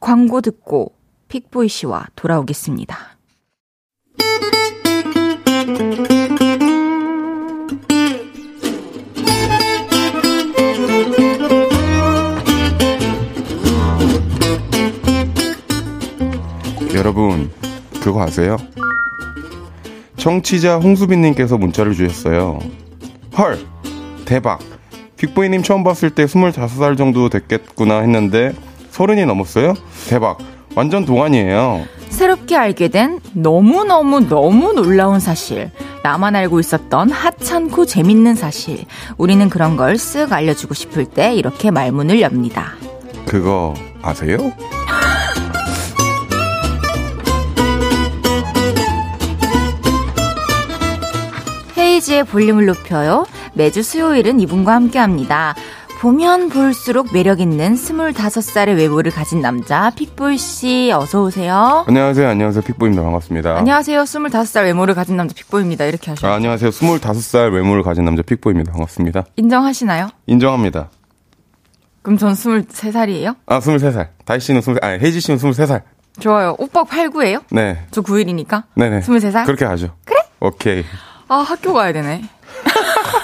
[0.01, 0.93] 광고 듣고
[1.29, 3.19] 픽보이 씨와 돌아오겠습니다.
[16.95, 17.51] 여러분,
[18.03, 18.57] 그거 아세요?
[20.17, 22.59] 청취자 홍수빈님께서 문자를 주셨어요.
[23.37, 23.59] 헐!
[24.25, 24.78] 대박!
[25.19, 28.53] 빅보이님 처음 봤을 때 25살 정도 됐겠구나 했는데
[28.91, 29.75] 서른이 넘었어요?
[30.09, 30.39] 대박.
[30.75, 31.85] 완전 동안이에요.
[32.09, 35.71] 새롭게 알게 된 너무너무 너무 놀라운 사실.
[36.05, 38.85] 나만 알고 있었던 하찮고 재밌는 사실.
[39.17, 42.75] 우리는 그런 걸 쓱 알려주고 싶을 때 이렇게 말문을 엽니다.
[43.27, 44.39] 그거 아세요?
[51.77, 53.27] 헤이지의 볼륨을 높여요.
[53.59, 55.57] 매주 수요일은 이분과 함께 합니다.
[56.01, 61.85] 보면 볼수록 매력 있는 25살의 외모를 가진 남자, 픽보이 씨, 어서 오세요.
[61.89, 62.63] 안녕하세요, 안녕하세요.
[62.63, 63.03] 픽보입니다.
[63.03, 63.57] 반갑습니다.
[63.59, 65.87] 안녕하세요, 25살 외모를 가진 남자, 픽보입니다.
[65.87, 66.31] 이렇게 하셔요.
[66.31, 66.71] 아, 안녕하세요.
[66.71, 68.71] 25살 외모를 가진 남자, 픽보입니다.
[68.71, 69.25] 반갑습니다.
[69.35, 70.11] 인정하시나요?
[70.29, 70.91] 인정합니다.
[72.03, 73.35] 그럼 전 23살이에요?
[73.47, 74.11] 아, 23살.
[74.25, 75.83] 다희 씨는 23살, 아니, 혜지 씨는 23살.
[76.21, 76.55] 좋아요.
[76.59, 77.43] 오빠 89예요?
[77.51, 77.85] 네.
[77.91, 78.63] 저 9일이니까?
[78.77, 79.01] 네네.
[79.01, 79.47] 23살?
[79.47, 79.97] 그렇게 하죠.
[80.05, 80.21] 그래?
[80.39, 80.85] 오케이.
[81.27, 82.23] 아, 학교 가야 되네.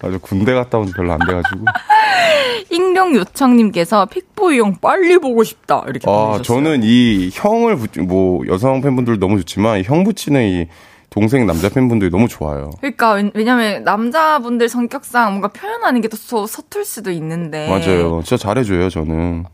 [0.00, 1.64] 아주 군대 갔다 온 지 별로 안 돼가지고.
[2.70, 6.42] 익룡 요청님께서 픽보이 형 빨리 보고 싶다 이렇게 아 보내셨어요.
[6.42, 10.66] 저는 이 형을 붙, 뭐 여성 팬분들 너무 좋지만 형 붙이는 이
[11.10, 12.70] 동생 남자 팬분들이 너무 좋아요.
[12.80, 17.68] 그러니까 왜냐면 남자분들 성격상 뭔가 표현하는 게 더 서툴 수도 있는데.
[17.68, 18.22] 맞아요.
[18.24, 19.44] 진짜 잘해줘요 저는.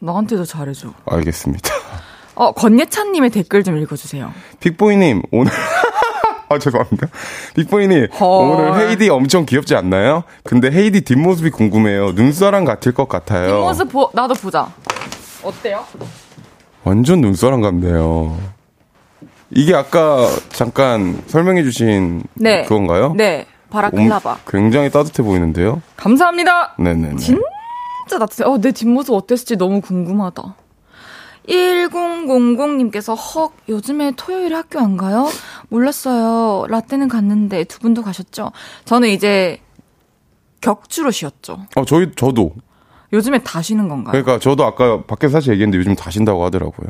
[0.00, 0.92] 나한테도 잘해줘.
[1.06, 1.70] 알겠습니다.
[2.34, 4.32] 어, 권예찬님의 댓글 좀 읽어주세요.
[4.60, 5.52] 빅보이님, 오늘.
[6.48, 7.08] 아, 죄송합니다.
[7.56, 8.28] 빅보이님, 헐.
[8.28, 10.24] 오늘 헤이디 엄청 귀엽지 않나요?
[10.44, 12.12] 근데 헤이디 뒷모습이 궁금해요.
[12.12, 13.48] 눈사람 같을 것 같아요.
[13.48, 14.68] 뒷모습 보, 나도 보자.
[15.42, 15.84] 어때요?
[16.84, 18.36] 완전 눈사람 같네요.
[19.50, 22.62] 이게 아까 잠깐 설명해주신 네.
[22.62, 23.14] 그건가요?
[23.16, 23.46] 네.
[23.70, 24.30] 바라클라바.
[24.30, 25.80] 옴- 굉장히 따뜻해 보이는데요?
[25.96, 26.74] 감사합니다.
[26.78, 27.16] 네네네.
[27.16, 28.44] 진짜 따뜻해.
[28.44, 30.54] 어, 내 뒷모습 어땠을지 너무 궁금하다.
[31.48, 35.28] 1000님께서 헉 요즘에 토요일에 학교 안 가요?
[35.68, 36.66] 몰랐어요.
[36.68, 38.52] 라떼는 갔는데 두 분도 가셨죠?
[38.84, 39.60] 저는 이제
[40.60, 41.66] 격주로 쉬었죠.
[41.76, 42.52] 어, 저희, 저도.
[43.12, 44.12] 요즘에 다 쉬는 건가요?
[44.12, 46.88] 그러니까 저도 아까 밖에서 사실 얘기했는데 요즘 다 쉰다고 하더라고요.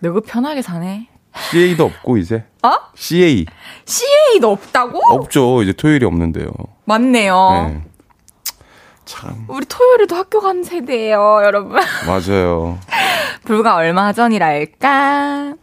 [0.00, 1.08] 너그 편하게 사네.
[1.50, 2.44] CA도 없고, 이제.
[2.62, 2.70] 어?
[2.94, 3.46] CA.
[3.84, 4.98] CA도 없다고?
[5.14, 5.62] 없죠.
[5.62, 6.48] 이제 토요일이 없는데요.
[6.84, 7.68] 맞네요.
[7.68, 7.84] 네.
[9.04, 11.78] 참, 우리 토요일에도 학교 가는 세대예요, 여러분.
[12.06, 12.78] 맞아요.
[13.44, 15.54] 불과 얼마 전이랄까.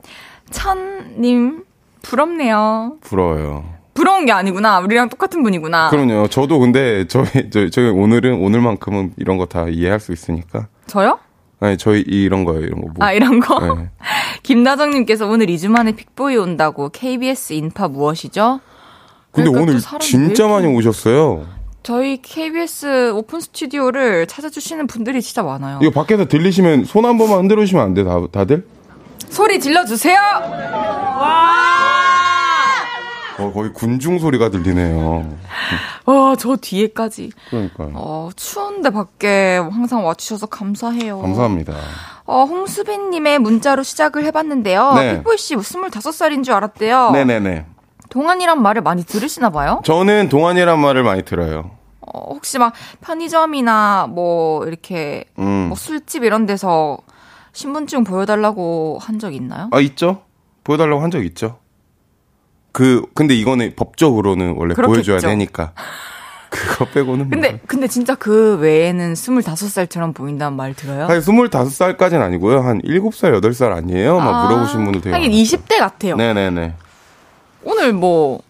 [0.51, 1.63] 천님,
[2.01, 2.97] 부럽네요.
[3.01, 3.65] 부러워요.
[3.93, 4.79] 부러운 게 아니구나.
[4.79, 5.89] 우리랑 똑같은 분이구나.
[5.89, 6.27] 그럼요.
[6.29, 10.67] 저도 근데 저희 저희, 저희 오늘은 오늘만큼은 이런 거 다 이해할 수 있으니까.
[10.87, 11.19] 저요?
[11.59, 12.61] 아니 저희 이런 거예요.
[12.61, 13.05] 이런 거 뭐.
[13.05, 13.59] 아, 이런 거?
[13.75, 13.89] 네.
[14.43, 18.61] 김나정님께서 오늘 2주 만에 픽보이 온다고 KBS 인파 무엇이죠?
[19.31, 21.45] 근데 그러니까 또 오늘 진짜 많이 오셨어요.
[21.83, 25.79] 저희 KBS 오픈 스튜디오를 찾아주시는 분들이 진짜 많아요.
[25.81, 28.65] 이거 밖에서 들리시면 손 한 번만 흔들어 주시면 안 돼, 다, 다들?
[29.29, 30.17] 소리 질러주세요!
[33.39, 35.37] 어, 거의 군중 소리가 들리네요.
[36.05, 37.31] 어, 저 뒤에까지.
[37.49, 37.91] 그러니까요.
[37.93, 41.21] 어, 추운데 밖에 항상 와주셔서 감사해요.
[41.21, 41.73] 감사합니다.
[42.25, 44.93] 어, 홍수빈님의 문자로 시작을 해봤는데요.
[44.95, 45.13] 네.
[45.15, 47.11] 픽보이 씨 25살인 줄 알았대요.
[47.11, 47.65] 네네네.
[48.09, 49.81] 동안이란 말을 많이 들으시나 봐요?
[49.85, 51.71] 저는 동안이란 말을 많이 들어요.
[52.01, 55.67] 어, 혹시 막 편의점이나 뭐 이렇게 음.
[55.69, 56.97] 뭐 술집 이런 데서
[57.53, 59.69] 신분증 보여달라고 한 적 있나요?
[59.71, 60.23] 아, 있죠?
[60.63, 61.57] 보여달라고 한 적 있죠?
[62.71, 65.11] 그, 근데 이거는 법적으로는 원래 그렇겠죠.
[65.13, 65.73] 보여줘야 되니까.
[66.49, 67.25] 그거 빼고는.
[67.25, 67.29] 뭐.
[67.29, 71.05] 근데 근데 진짜 그 외에는 25살처럼 보인다는 말 들어요?
[71.07, 72.61] 사실 25살까지는 아니고요.
[72.61, 74.17] 한 7살, 8살 아니에요?
[74.17, 75.43] 막 아, 물어보신 분들 되게 하긴 많아요.
[75.43, 76.15] 20대 같아요.
[76.15, 76.73] 네 네 네.
[77.63, 78.41] 오늘 뭐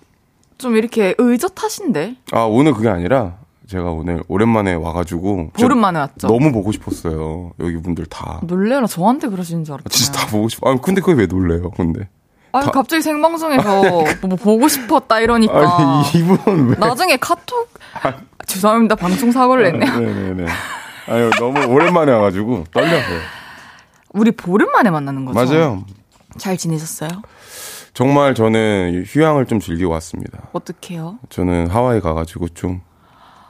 [0.58, 3.38] 좀 이렇게 의젓하신데 아, 오늘 그게 아니라
[3.70, 5.52] 제가 오늘 오랜만에 와가지고.
[5.56, 6.28] 진짜 보름 만에 왔죠.
[6.28, 7.54] 너무 보고 싶었어요.
[7.62, 8.42] 여기 분들 다.
[8.44, 9.90] 놀래라 저한테 그러시는 줄 알았잖아요.
[9.90, 10.70] 진짜 다 보고 싶어.
[10.70, 12.10] 아, 근데 그게 왜 놀래요, 근데?
[12.52, 13.82] 다- 갑자기 생방송에서
[14.28, 16.76] 뭐 보고 싶었다 이러니까 아니, 이분은 왜.
[16.76, 17.70] 나중에 카톡
[18.46, 19.98] 죄송합니다 방송 사고를 냈네요.
[19.98, 20.46] 네네네.
[21.08, 23.20] 아유, 너무 오랜만에 와가지고 떨려서요.
[24.12, 25.40] 우리 보름 만에 만나는 거죠?
[25.40, 25.86] 맞아요.
[26.38, 27.10] 잘 지내셨어요?
[28.00, 30.44] 정말 저는 휴양을 좀 즐기고 왔습니다.
[30.54, 31.20] 어떻게요?
[31.28, 32.80] 저는 하와이 가가지고 좀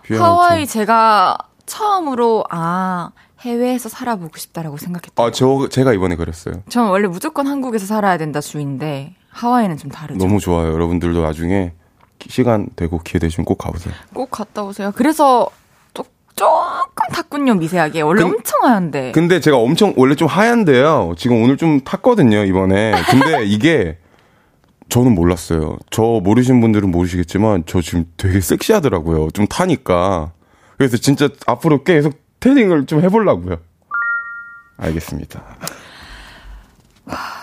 [0.10, 0.74] 하와이 좀.
[0.80, 5.24] 제가 처음으로 아 해외에서 살아보고 싶다라고 생각했던.
[5.24, 6.64] 아, 저 제가 이번에 그랬어요.
[6.68, 10.18] 저는 원래 무조건 한국에서 살아야 된다 주인데 하와이는 좀 다르죠.
[10.18, 10.74] 너무 좋아요.
[10.74, 11.74] 여러분들도 나중에
[12.18, 13.94] 기- 시간 되고 기회 되시면 꼭 가보세요.
[14.16, 14.92] 꼭 갔다 오세요.
[14.96, 15.48] 그래서
[15.94, 16.04] 조,
[16.36, 18.02] 조금 탔군요 미세하게.
[18.02, 19.12] 원래 근- 엄청 하얀데.
[19.12, 21.14] 근데 제가 엄청 원래 좀 하얀데요.
[21.20, 22.94] 지금 오늘 좀 탔거든요 이번에.
[23.12, 24.00] 근데 이게
[24.90, 25.78] 저는 몰랐어요.
[25.90, 29.30] 저 모르신 분들은 모르시겠지만 저 지금 되게 섹시하더라고요.
[29.32, 30.32] 좀 타니까.
[30.78, 33.58] 그래서 진짜 앞으로 계속 태닝을 좀 해보려고요.
[34.78, 35.44] 알겠습니다.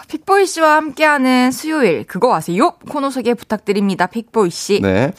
[0.08, 2.74] 픽보이 씨와 함께하는 수요일 그거 아세요?
[2.88, 4.06] 코너 소개 부탁드립니다.
[4.06, 4.80] 픽보이 씨.
[4.80, 5.12] 네.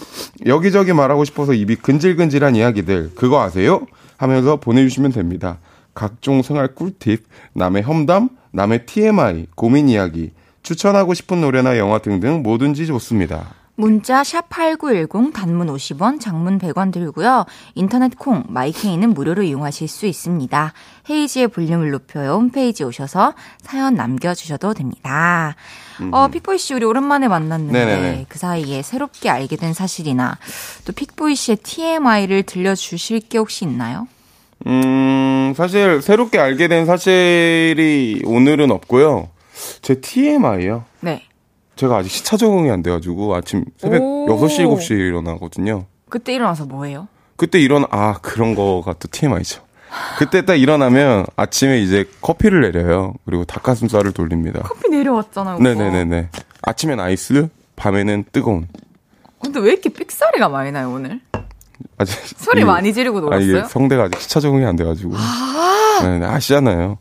[0.45, 3.85] 여기저기 말하고 싶어서 입이 근질근질한 이야기들, 그거 아세요?
[4.17, 5.59] 하면서 보내주시면 됩니다.
[5.93, 10.31] 각종 생활 꿀팁, 남의 험담, 남의 TMI, 고민 이야기,
[10.67, 13.53] 추천하고 싶은 노래나 영화 등등 뭐든지 좋습니다.
[13.75, 17.45] 문자 샵 8910 단문 50원, 장문 100원 들고요.
[17.75, 20.73] 인터넷 콩, 마이케이는 무료로 이용하실 수 있습니다.
[21.09, 22.33] 헤이지의 볼륨을 높여요.
[22.33, 25.55] 홈페이지 오셔서 사연 남겨 주셔도 됩니다.
[26.11, 28.25] 어, 픽보이 씨 우리 오랜만에 만났는데 네네네.
[28.27, 30.37] 그 사이에 새롭게 알게 된 사실이나
[30.83, 34.07] 또 픽보이 씨의 TMI를 들려 주실 게 혹시 있나요?
[34.65, 39.29] 음, 사실 새롭게 알게 된 사실이 오늘은 없고요.
[39.81, 40.83] 제 TMI요.
[41.01, 41.23] 네.
[41.75, 44.25] 제가 아직 시차 적응이 안 돼가지고 아침 새벽 오.
[44.27, 45.85] 6시, 7시에 일어나거든요.
[46.09, 47.07] 그때 일어나서 뭐 해요?
[47.35, 49.61] 그때 일어나, 아, 그런 거가 또 TMI죠.
[50.17, 53.13] 그때 딱 일어나면 아침에 이제 커피를 내려요.
[53.25, 54.61] 그리고 닭가슴살을 돌립니다.
[54.63, 55.55] 커피 내려왔잖아요.
[55.55, 55.63] 오빠.
[55.63, 56.29] 네네네네.
[56.63, 58.67] 아침엔 아이스, 밤에는 뜨거운.
[59.41, 61.21] 근데 왜 이렇게 삑사리가 많이 나요, 오늘?
[61.99, 63.69] 아직 소리 이게- 많이 지르고 아, 이게 놀았어요?
[63.69, 65.13] 성대가 아직 시차 적응이 안 돼가지고.
[66.01, 66.97] 네, 네, 아시잖아요.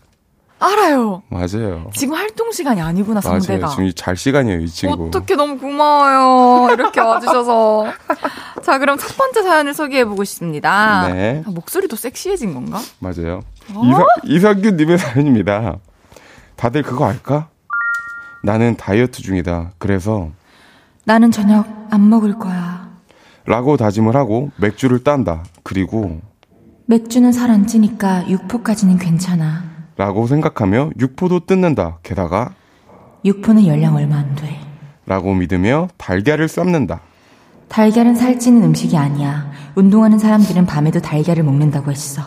[0.58, 1.22] 알아요.
[1.28, 1.90] 맞아요.
[1.94, 3.66] 지금 활동 시간이 아니구나, 성대가.
[3.66, 3.76] 맞아요.
[3.76, 5.06] 지금 잘 시간이에요, 이 친구.
[5.06, 6.72] 어떻게 너무 고마워요.
[6.72, 7.86] 이렇게 와주셔서.
[8.62, 11.08] 자, 그럼 첫 번째 사연을 소개해보고 싶습니다.
[11.08, 11.42] 네.
[11.46, 12.80] 아, 목소리도 섹시해진 건가?
[13.00, 13.42] 맞아요.
[13.74, 13.82] 어?
[13.84, 15.76] 이사, 이상균님의 사연입니다.
[16.56, 17.48] 다들 그거 알까?
[18.42, 19.72] 나는 다이어트 중이다.
[19.78, 20.30] 그래서
[21.04, 22.88] 나는 저녁 안 먹을 거야.
[23.44, 25.44] 라고 다짐을 하고 맥주를 딴다.
[25.62, 26.20] 그리고
[26.86, 29.75] 맥주는 살 안 찌니까 육포까지는 괜찮아.
[29.96, 31.98] 라고 생각하며 육포도 뜯는다.
[32.02, 32.50] 게다가
[33.24, 34.58] 육포는 열량 얼마 안 돼.
[35.06, 37.00] 라고 믿으며 달걀을 삶는다.
[37.68, 39.50] 달걀은 살찌는 음식이 아니야.
[39.74, 42.22] 운동하는 사람들은 밤에도 달걀을 먹는다고 했어.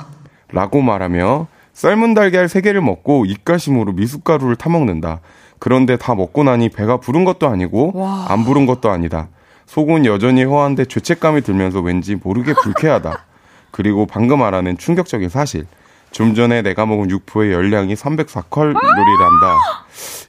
[0.51, 5.21] 라고 말하며 삶은 달걀 3개를 먹고 입가심으로 미숫가루를 타먹는다.
[5.59, 8.25] 그런데 다 먹고 나니 배가 부른 것도 아니고 와.
[8.29, 9.29] 안 부른 것도 아니다.
[9.67, 13.25] 속은 여전히 허한데 죄책감이 들면서 왠지 모르게 불쾌하다.
[13.71, 15.67] 그리고 방금 말하는 충격적인 사실.
[16.11, 19.57] 좀 전에 내가 먹은 육포의 열량이 304칼로리란다.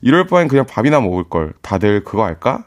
[0.02, 1.52] 이럴 바엔 그냥 밥이나 먹을 걸.
[1.62, 2.64] 다들 그거 알까?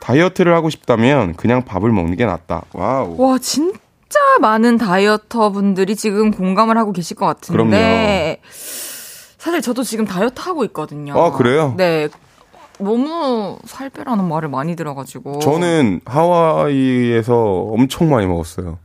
[0.00, 2.62] 다이어트를 하고 싶다면 그냥 밥을 먹는 게 낫다.
[2.72, 3.14] Wow.
[3.18, 8.40] 와, 진짜 많은 다이어터 분들이 지금 공감을 하고 계실 것 같은데.
[9.38, 11.18] 사실 저도 지금 다이어트 하고 있거든요.
[11.20, 11.74] 아, 그래요?
[11.76, 12.08] 네.
[12.78, 15.38] 너무 살 빼라는 말을 많이 들어가지고.
[15.38, 18.78] 저는 하와이에서 엄청 많이 먹었어요.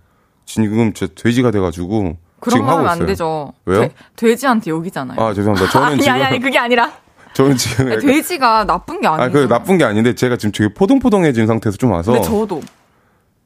[0.45, 2.91] 지금 제 돼지가 돼가지고 그런 지금 거 하고 있어요.
[3.01, 3.53] 안 되죠.
[3.65, 3.81] 왜요?
[3.81, 5.19] 돼, 돼지한테 욕이잖아요.
[5.19, 5.71] 아 죄송합니다.
[5.71, 6.91] 저는 아니, 지금 아니, 아니, 그게 아니라.
[7.33, 9.29] 저는 지금 약간- 돼지가 나쁜 게 아니에요.
[9.29, 12.61] 아, 그 나쁜 게 아닌데 제가 지금 되게 포동포동해진 상태에서 좀 와서 근데 저도.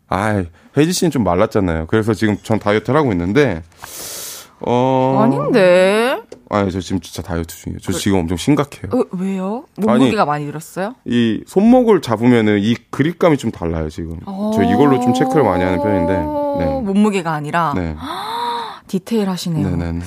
[0.10, 0.44] 아,
[0.78, 1.88] 혜지 씨는 좀 말랐잖아요.
[1.88, 3.64] 그래서 지금 전 다이어트를 하고 있는데
[4.60, 6.22] 어 아닌데.
[6.50, 7.80] 아니, 저 지금 진짜 다이어트 중이에요.
[7.82, 8.92] 저 지금 엄청 심각해요.
[8.94, 9.64] 어, 왜요?
[9.78, 10.96] 몸무게가 많이 늘었어요?
[11.06, 14.20] 이 손목을 잡으면은 이 그립감이 좀 달라요, 지금.
[14.54, 16.14] 저 이걸로 좀 체크를 많이 하는 편인데.
[16.18, 17.96] 어, 몸무게가 아니라 네.
[18.92, 19.00] 네.
[19.00, 19.70] 디테일 하시네요.
[19.70, 20.06] 네, 네, 네.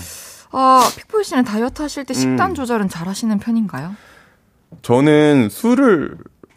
[0.53, 2.55] 아, 픽보이 씨는 다이어트 하실 때 식단 음.
[2.55, 3.95] 조절은 잘 하시는 편인가요?
[4.83, 6.17] 저는 술을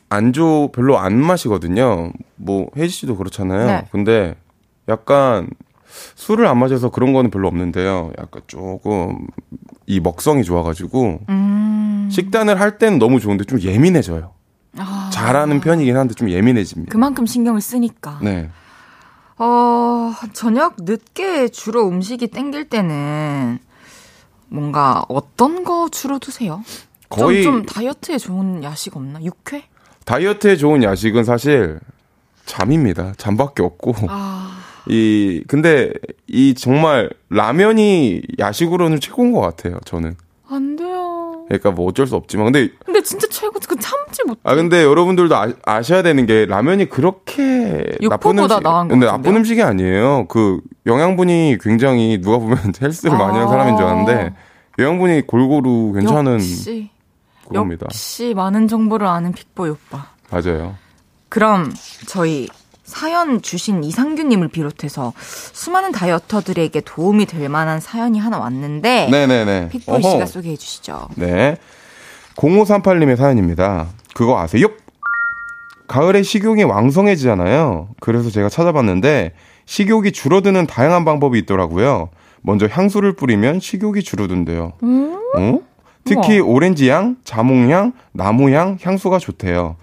[0.09, 2.11] 안주 별로 안 마시거든요.
[2.35, 3.65] 뭐 혜지 씨도 그렇잖아요.
[3.65, 3.87] 네.
[3.91, 4.35] 근데
[4.87, 5.49] 약간
[6.15, 8.11] 술을 안 마셔서 그런 거는 별로 없는데요.
[8.19, 9.27] 약간 조금
[9.85, 12.09] 이 먹성이 좋아가지고 음.
[12.11, 14.33] 식단을 할 때는 너무 좋은데 좀 예민해져요.
[14.77, 16.91] 아, 잘하는 편이긴 한데 좀 예민해집니다.
[16.91, 18.19] 그만큼 신경을 쓰니까.
[18.21, 18.49] 네.
[19.37, 23.59] 어, 저녁 늦게 주로 음식이 땡길 때는
[24.49, 26.63] 뭔가 어떤 거 주로 드세요?
[27.09, 29.21] 거의 좀, 좀 다이어트에 좋은 야식 없나?
[29.23, 29.65] 육회?
[30.05, 31.79] 다이어트에 좋은 야식은 사실
[32.45, 33.13] 잠입니다.
[33.17, 33.93] 잠밖에 없고.
[34.07, 34.57] 아,
[34.87, 35.91] 이 근데
[36.27, 39.79] 이 정말 라면이 야식으로는 최고인 것 같아요.
[39.85, 40.15] 저는.
[40.49, 40.96] 안 돼요.
[41.47, 44.39] 그러니까 뭐 어쩔 수 없지만 근데 근데 진짜 최고, 그 참지 못해.
[44.43, 45.35] 아 근데 여러분들도
[45.65, 49.05] 아, 셔야 되는 게 라면이 그렇게 나쁜 음식 나은 것 근데?
[49.05, 50.25] 나쁜 음식이 아니에요.
[50.27, 53.49] 그 영양분이 굉장히 누가 보면 헬스를 많이 하는 아.
[53.49, 54.33] 사람인 줄 아는데
[54.77, 56.89] 영양분이 골고루 괜찮은 역시,
[57.47, 57.85] 그겁니다.
[57.85, 60.07] 역시 많은 정보를 아는 픽보이 오빠.
[60.29, 60.75] 맞아요.
[61.29, 61.71] 그럼
[62.07, 62.47] 저희
[62.87, 69.69] 사연 주신 이상규님을 비롯해서 수많은 다이어터들에게 도움이 될 만한 사연이 하나 왔는데 네네네.
[69.69, 70.01] 픽보이.
[70.01, 71.09] 씨가 소개해 주시죠.
[71.15, 71.57] 네.
[72.37, 73.87] 0538님의 사연입니다.
[74.15, 74.67] 그거 아세요?
[75.87, 77.89] 가을에 식욕이 왕성해지잖아요.
[77.99, 79.33] 그래서 제가 찾아봤는데
[79.65, 82.09] 식욕이 줄어드는 다양한 방법이 있더라고요.
[82.41, 84.73] 먼저 향수를 뿌리면 식욕이 줄어든대요.
[85.35, 85.59] 어?
[86.05, 89.75] 특히 오렌지향, 자몽향, 나무향, 향수가 좋대요.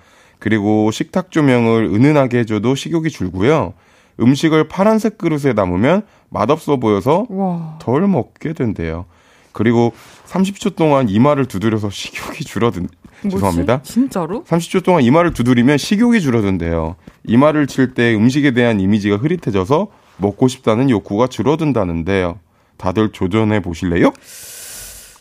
[0.44, 3.72] 그리고 식탁 조명을 은은하게 해줘도 식욕이 줄고요.
[4.20, 7.78] 음식을 파란색 그릇에 담으면 맛없어 보여서 와.
[7.80, 9.06] 덜 먹게 된대요.
[9.52, 9.94] 그리고
[10.26, 12.88] 30초 동안 이마를 두드려서 식욕이 줄어든
[13.22, 13.36] 뭐지?
[13.36, 13.80] 죄송합니다.
[13.84, 14.44] 진짜로?
[14.44, 16.96] 30초 동안 이마를 두드리면 식욕이 줄어든대요.
[17.26, 19.86] 이마를 칠 때 음식에 대한 이미지가 흐릿해져서
[20.18, 22.38] 먹고 싶다는 욕구가 줄어든다는데요.
[22.76, 24.12] 다들 조전해 보실래요?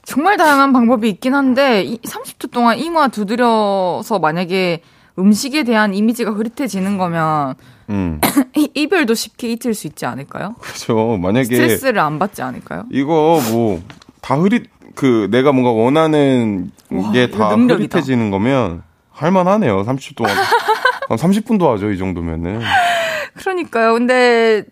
[0.03, 4.81] 정말 다양한 방법이 있긴 한데 이 30초 동안 이마 두드려서 만약에
[5.19, 7.55] 음식에 대한 이미지가 흐릿해지는 거면
[7.89, 8.19] 음.
[8.57, 10.55] 이- 이별도 쉽게 잊을 수 있지 않을까요?
[10.59, 11.17] 그렇죠.
[11.17, 12.85] 만약에 스트레스를 안 받지 않을까요?
[12.91, 13.81] 이거 뭐
[14.21, 17.49] 다 흐릿 그 내가 뭔가 원하는 와, 게 다.
[17.55, 19.83] 흐릿해지는 거면 할만하네요.
[19.83, 20.33] 30초 동안.
[21.09, 21.91] 한 30분도 하죠.
[21.91, 22.61] 이 정도면은.
[23.35, 23.93] 그러니까요.
[23.93, 24.63] 근데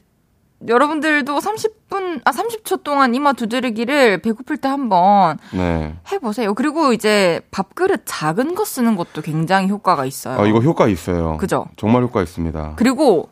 [0.68, 5.96] 여러분들도 30분 아 30초 동안 이마 두드리기를 배고플 때 한번 네.
[6.12, 6.54] 해보세요.
[6.54, 10.40] 그리고 이제 밥그릇 작은 거 쓰는 것도 굉장히 효과가 있어요.
[10.40, 11.38] 아, 이거 효과 있어요.
[11.38, 11.68] 그죠?
[11.78, 12.74] 정말 효과 있습니다.
[12.76, 13.30] 그리고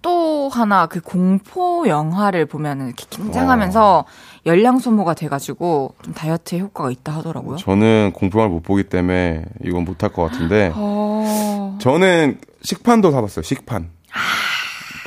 [0.00, 4.04] 또 하나 그 공포 영화를 보면은 이렇게 긴장하면서
[4.46, 7.56] 열량 소모가 돼가지고 좀 다이어트에 효과가 있다 하더라고요.
[7.56, 11.76] 저는 공포 영화를 못 보기 때문에 이건 못할 것 같은데 어...
[11.80, 13.42] 저는 식판도 사봤어요.
[13.42, 13.90] 식판.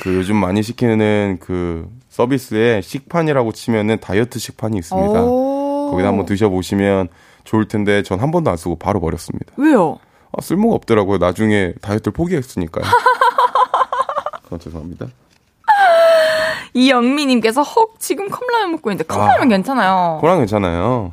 [0.02, 5.22] 그 요즘 많이 시키는 그 서비스에 식판이라고 치면은 다이어트 식판이 있습니다.
[5.22, 5.90] 오.
[5.92, 7.08] 거기다 한번 드셔보시면
[7.44, 9.52] 좋을 텐데 전 한 번도 안 쓰고 바로 버렸습니다.
[9.56, 9.98] 왜요?
[10.36, 11.18] 아, 쓸모가 없더라고요.
[11.18, 12.84] 나중에 다이어트를 포기했으니까요.
[14.42, 15.06] 그건 죄송합니다.
[16.74, 19.46] 이영미님께서 헉 지금 컵라면 먹고 있는데 컵라면 아.
[19.46, 20.18] 괜찮아요.
[20.20, 21.12] 그랑 괜찮아요.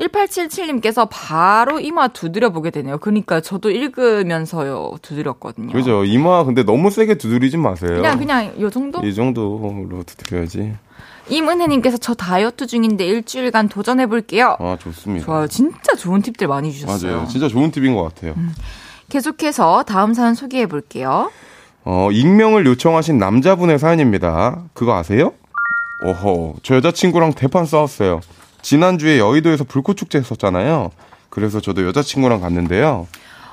[0.00, 2.98] 1877님께서 바로 이마 두드려 보게 되네요.
[2.98, 5.72] 그러니까 저도 읽으면서요 두드렸거든요.
[5.72, 6.04] 그죠.
[6.04, 7.96] 이마 근데 너무 세게 두드리지 마세요.
[7.96, 9.04] 그냥 그냥 요 정도?
[9.04, 10.74] 이 정도로 두드려야지.
[11.28, 14.56] 임은혜님께서 저 다이어트 중인데 일주일간 도전해 볼게요.
[14.58, 15.26] 아 좋습니다.
[15.26, 15.46] 좋아요.
[15.46, 17.12] 진짜 좋은 팁들 많이 주셨어요.
[17.12, 17.28] 맞아요.
[17.28, 18.34] 진짜 좋은 팁인 것 같아요.
[18.36, 18.52] 음.
[19.10, 21.30] 계속해서 다음 사연 소개해 볼게요.
[21.84, 24.62] 어, 익명을 요청하신 남자분의 사연입니다.
[24.74, 25.32] 그거 아세요?
[26.04, 28.20] 오호, 저 여자친구랑 대판 싸웠어요.
[28.62, 30.90] 지난주에 여의도에서 불꽃축제 했었잖아요.
[31.28, 33.06] 그래서 저도 여자친구랑 갔는데요.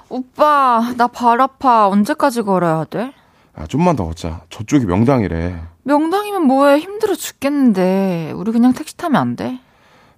[0.10, 1.88] 오빠, 나 발 아파.
[1.89, 3.12] 언제까지 걸어야 돼?
[3.55, 4.41] 아, 좀만 더 걷자.
[4.49, 5.55] 저쪽이 명당이래.
[5.84, 6.80] 명당이면 뭐해.
[6.80, 8.32] 힘들어 죽겠는데.
[8.36, 9.60] 우리 그냥 택시 타면 안 돼?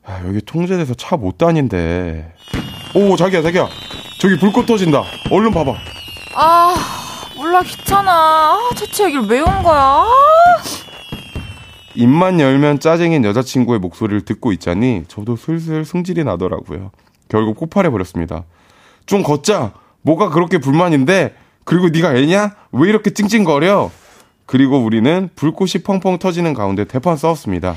[0.05, 2.33] 아, 여기 통제돼서 차 못 다닌대.
[2.95, 3.67] 오, 자기야, 자기야.
[4.19, 5.03] 저기 불꽃 터진다.
[5.31, 5.73] 얼른 봐봐.
[6.35, 6.75] 아,
[7.35, 8.11] 몰라, 귀찮아.
[8.11, 9.79] 아, 대체 여길 왜 온 거야?
[9.79, 10.07] 아.
[11.95, 16.91] 입만 열면 짜증인 여자친구의 목소리를 듣고 있자니 저도 슬슬 승질이 나더라고요.
[17.27, 18.45] 결국 폭발해 버렸습니다.
[19.05, 19.73] 좀 걷자.
[20.01, 21.35] 뭐가 그렇게 불만인데?
[21.65, 22.55] 그리고 네가 애냐?
[22.71, 23.91] 왜 이렇게 찡찡거려?
[24.45, 27.75] 그리고 우리는 불꽃이 펑펑 터지는 가운데 대판 싸웠습니다.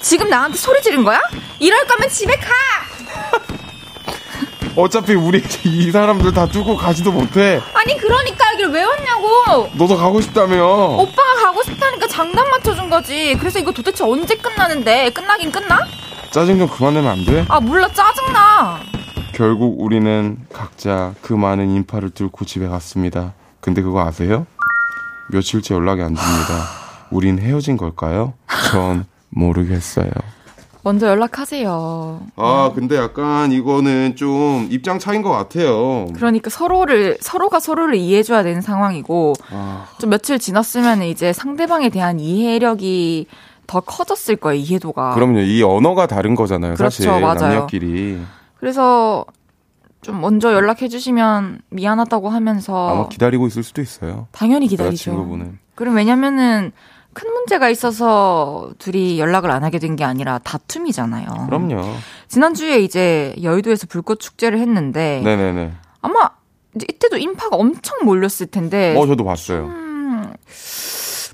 [0.00, 1.20] 지금 나한테 소리 지른 거야?
[1.58, 2.50] 이럴 거면 집에 가!
[4.74, 7.60] 어차피 우리 이 사람들 다 두고 가지도 못해.
[7.74, 9.68] 아니 그러니까 여길 왜 왔냐고.
[9.74, 10.64] 너도 가고 싶다며.
[10.96, 13.36] 오빠가 가고 싶다니까 장단 맞춰준 거지.
[13.38, 15.10] 그래서 이거 도대체 언제 끝나는데?
[15.10, 15.78] 끝나긴 끝나?
[16.30, 17.44] 짜증 좀 그만 내면 안 돼?
[17.48, 18.80] 아 몰라 짜증나.
[19.34, 23.34] 결국 우리는 각자 그 많은 인파를 뚫고 집에 갔습니다.
[23.60, 24.46] 근데 그거 아세요?
[25.30, 26.68] 며칠째 연락이 안 됩니다.
[27.10, 28.32] 우린 헤어진 걸까요?
[28.70, 30.10] 전 모르겠어요.
[30.84, 32.20] 먼저 연락하세요.
[32.36, 36.06] 아, 근데 약간 이거는 좀 입장 차인 것 같아요.
[36.14, 39.86] 그러니까 서로를, 서로가 서로를 이해해줘야 되는 상황이고, 아...
[39.98, 43.26] 좀 며칠 지났으면 이제 상대방에 대한 이해력이
[43.68, 45.14] 더 커졌을 거예요, 이해도가.
[45.14, 45.38] 그럼요.
[45.38, 47.20] 이 언어가 다른 거잖아요, 그렇죠, 사실.
[47.20, 47.34] 맞아요.
[47.34, 48.18] 남녀끼리.
[48.58, 49.24] 그래서
[50.02, 54.26] 좀 먼저 연락해 주시면 미안하다고 하면서 아마 기다리고 있을 수도 있어요.
[54.32, 54.96] 당연히 기다리죠.
[54.96, 55.58] 친구분은.
[55.76, 56.72] 그럼 왜냐면은
[57.14, 61.26] 큰 문제가 있어서 둘이 연락을 안 하게 된 게 아니라 다툼이잖아요.
[61.46, 61.82] 그럼요.
[62.28, 65.72] 지난주에 이제 여의도에서 불꽃 축제를 했는데 네네네.
[66.00, 66.30] 아마
[66.74, 68.96] 이때도 인파가 엄청 몰렸을 텐데.
[68.96, 69.66] 어, 저도 봤어요.
[69.66, 70.32] 음,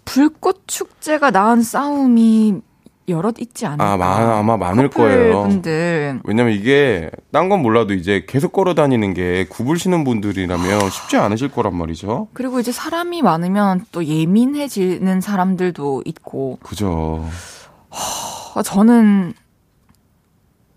[0.04, 2.60] 불꽃 축제가 낳은 싸움이
[3.08, 3.92] 여럿 있지 않을까.
[3.92, 5.42] 아, 마, 아마 많을 거예요.
[5.42, 6.20] 분들.
[6.24, 11.74] 왜냐면 이게 딴 건 몰라도 이제 계속 걸어 다니는 게 구불시는 분들이라면 쉽지 않으실 거란
[11.76, 12.28] 말이죠.
[12.34, 16.58] 그리고 이제 사람이 많으면 또 예민해지는 사람들도 있고.
[16.62, 17.24] 그죠.
[18.54, 19.32] 허, 저는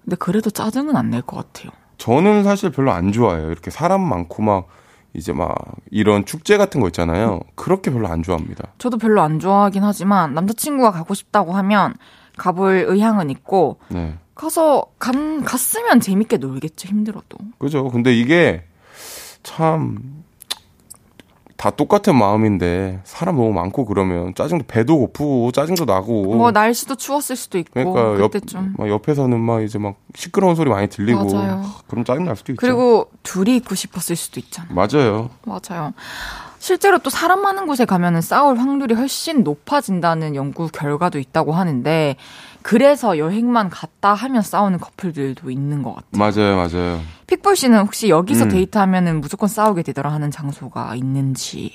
[0.03, 1.71] 근데 그래도 짜증은 안 낼 것 같아요.
[1.97, 3.51] 저는 사실 별로 안 좋아해요.
[3.51, 4.67] 이렇게 사람 많고 막
[5.13, 5.53] 이제 막
[5.91, 7.41] 이런 축제 같은 거 있잖아요.
[7.55, 8.69] 그렇게 별로 안 좋아합니다.
[8.77, 11.93] 저도 별로 안 좋아하긴 하지만 남자친구가 가고 싶다고 하면
[12.41, 14.15] 가볼 의향은 있고 네.
[14.33, 17.37] 가서 간, 갔으면 재밌게 놀겠죠 힘들어도.
[17.59, 17.89] 그죠.
[17.89, 18.63] 근데 이게
[19.43, 20.21] 참
[21.61, 27.35] 다 똑같은 마음인데 사람 너무 많고 그러면 짜증도 배도 고프고 짜증도 나고 뭐 날씨도 추웠을
[27.35, 28.31] 수도 있고 그러니까 옆,
[28.79, 31.63] 막 옆에서는 막 이제 막 시끄러운 소리 많이 들리고 맞아요.
[31.87, 32.59] 그럼 짜증 날 수도 있죠.
[32.59, 34.73] 그리고 둘이 있고 싶었을 수도 있잖아요.
[34.73, 35.29] 맞아요.
[35.45, 35.93] 맞아요.
[36.61, 42.15] 실제로 또 사람 많은 곳에 가면은 싸울 확률이 훨씬 높아진다는 연구 결과도 있다고 하는데
[42.61, 46.09] 그래서 여행만 갔다 하면 싸우는 커플들도 있는 것 같아요.
[46.13, 47.01] 맞아요, 맞아요.
[47.25, 48.49] 픽볼 씨는 혹시 여기서 음.
[48.49, 51.71] 데이트하면은 무조건 싸우게 되더라 하는 장소가 있는지?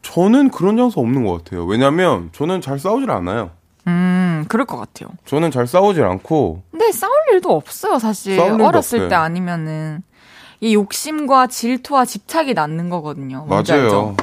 [0.00, 1.66] 저는 그런 장소 없는 것 같아요.
[1.66, 3.50] 왜냐면 저는 잘 싸우질 않아요.
[3.86, 5.10] 음, 그럴 것 같아요.
[5.26, 6.62] 저는 잘 싸우질 않고.
[6.70, 8.40] 근데 싸울 일도 없어요, 사실.
[8.40, 9.08] 어렸을 없어요.
[9.10, 10.02] 때 아니면은.
[10.64, 13.44] 이 욕심과 질투와 집착이 낳는 거거든요.
[13.46, 14.16] 맞아요.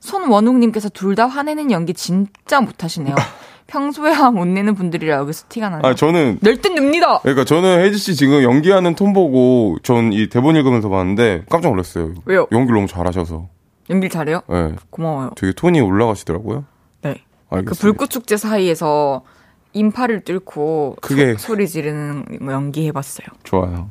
[0.00, 3.14] 손원웅님께서 둘 다 화내는 연기 진짜 못하시네요.
[3.68, 5.86] 평소에 화못 내는 분들이라 여기서 티가 나네요.
[5.90, 6.38] 아, 저는.
[6.42, 7.20] 낼듯 냅니다!
[7.20, 12.14] 그러니까 저는 혜지 씨 지금 연기하는 톤 보고 전 이 대본 읽으면서 봤는데 깜짝 놀랐어요.
[12.24, 12.46] 왜요?
[12.52, 13.48] 연기를 너무 잘하셔서.
[13.90, 14.42] 연기 잘해요?
[14.48, 14.72] 네.
[14.90, 15.30] 고마워요.
[15.36, 16.64] 되게 톤이 올라가시더라고요.
[17.02, 17.10] 네.
[17.50, 17.70] 알겠습니다.
[17.70, 19.22] 그 불꽃 축제 사이에서
[19.72, 23.26] 인파를 뚫고 크게 소, 리 지르는 연기 해봤어요.
[23.44, 23.88] 좋아요.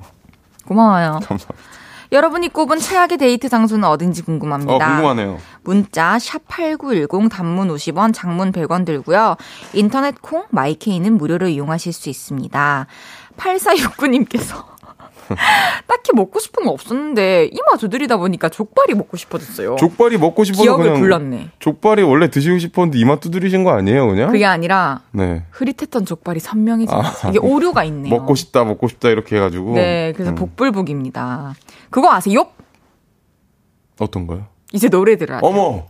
[0.65, 1.19] 고마워요.
[1.25, 1.75] 감사합니다.
[2.11, 4.73] 여러분이 꼽은 최악의 데이트 장소는 어딘지 궁금합니다.
[4.73, 5.39] 어, 궁금하네요.
[5.63, 9.35] 문자 샵8910 단문 50원, 장문 100원 들고요.
[9.73, 12.87] 인터넷 콩 마이케이는 무료로 이용하실 수 있습니다.
[13.37, 14.74] 8469님께서
[15.87, 19.75] 딱히 먹고 싶은 거 없었는데 이마 두드리다 보니까 족발이 먹고 싶어졌어요.
[19.77, 21.49] 족발이 먹고 싶어서 기억을 그냥 불렀네.
[21.59, 24.31] 족발이 원래 드시고 싶었는데 이마 두드리신 거 아니에요, 그냥?
[24.31, 25.43] 그게 아니라 네.
[25.51, 28.13] 흐릿했던 족발이 선명해진 아, 이게 오류가 있네요.
[28.15, 29.73] 먹고 싶다, 먹고 싶다 이렇게 해가지고.
[29.75, 30.35] 네, 그래서 음.
[30.35, 31.53] 복불복입니다.
[31.89, 32.47] 그거 아세요?
[33.99, 34.45] 어떤 거요?
[34.73, 35.39] 이제 노래 들어요.
[35.41, 35.85] 어머.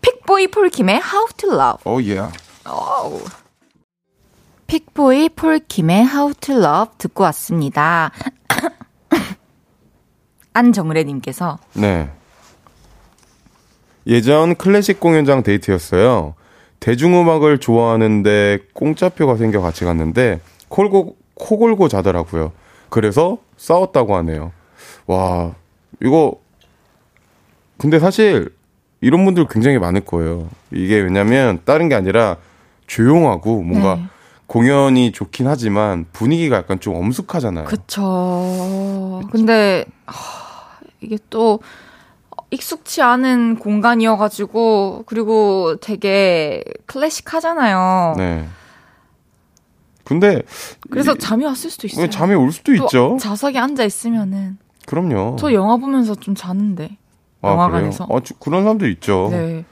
[0.00, 1.78] 픽보이 폴킴의 How to Love.
[1.84, 2.18] 오 예.
[2.20, 3.20] 오.
[4.66, 8.10] 픽보이 폴킴의 How to Love 듣고 왔습니다.
[10.56, 12.08] 안정래님께서 네.
[14.06, 16.34] 예전 클래식 공연장 데이트였어요.
[16.80, 22.52] 대중음악을 좋아하는데 공짜표가 생겨 같이 갔는데 콜고, 코 골고 자더라고요.
[22.88, 24.52] 그래서 싸웠다고 하네요.
[25.06, 25.54] 와,
[26.00, 26.36] 이거,
[27.78, 28.50] 근데 사실
[29.00, 30.48] 이런 분들 굉장히 많을 거예요.
[30.70, 32.36] 이게 왜냐면 다른 게 아니라
[32.86, 34.02] 조용하고 뭔가 네.
[34.46, 37.64] 공연이 좋긴 하지만 분위기가 약간 좀 엄숙하잖아요.
[37.64, 39.22] 그쵸.
[39.32, 40.45] 근데, 하,
[41.06, 41.60] 이게 또,
[42.50, 48.14] 익숙치 않은 공간이어가지고, 그리고 되게 클래식하잖아요.
[48.18, 48.46] 네.
[50.04, 50.42] 근데.
[50.90, 52.10] 그래서 이, 잠이 왔을 수도 있어요.
[52.10, 53.16] 잠이 올 수도 있죠.
[53.20, 54.58] 좌석에 앉아 있으면은.
[54.86, 55.36] 그럼요.
[55.38, 56.96] 저 영화 보면서 좀 자는데.
[57.42, 58.04] 아, 영화관에서.
[58.10, 59.28] 아, 그런 사람도 있죠.
[59.30, 59.64] 네.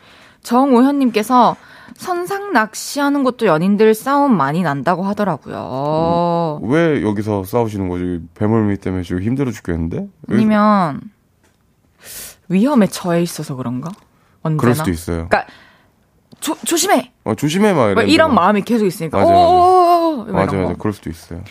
[0.42, 1.56] 정오현님께서
[1.96, 6.60] 선상 낚시하는 것도 연인들 싸움 많이 난다고 하더라고요.
[6.62, 8.20] 음, 왜 여기서 싸우시는 거지?
[8.34, 10.08] 배멀미 때문에 지금 힘들어 죽겠는데?
[10.28, 11.00] 아니면
[12.48, 13.90] 위험에 처해 있어서 그런가?
[14.42, 14.60] 언제나.
[14.60, 15.28] 그럴 수도 있어요.
[15.28, 15.46] 그러니까
[16.40, 17.12] 조, 조심해.
[17.24, 19.18] 어, 조심해 막 이런 마음이 계속 있으니까.
[19.18, 20.32] 맞아, 맞아.
[20.32, 20.74] 맞아, 맞아.
[20.78, 21.42] 그럴 수도 있어요.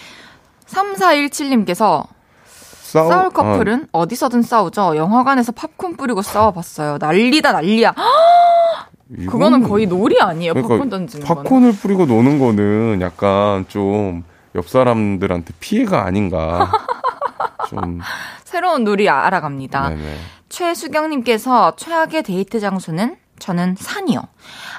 [0.67, 2.05] 3417님께서
[2.45, 4.07] 싸우, 싸울 커플은 어.
[4.07, 4.95] 디서든 싸우죠.
[4.95, 6.97] 영화관에서 팝콘 뿌리고 싸워봤어요.
[6.99, 7.93] 난리다 난리야.
[9.27, 10.53] 그거는 거의 놀이 아니에요.
[10.53, 11.71] 그러니까 팝콘 던지는 팝콘을 거는.
[11.73, 14.23] 뿌리고 노는 거는 약간 좀
[14.55, 16.71] 옆 사람들한테 피해가 아닌가.
[17.69, 17.99] 좀
[18.43, 19.89] 새로운 놀이 알아갑니다.
[19.89, 20.17] 네네.
[20.53, 24.21] 최수경님께서 최악의 데이트 장소는 저는 산이요.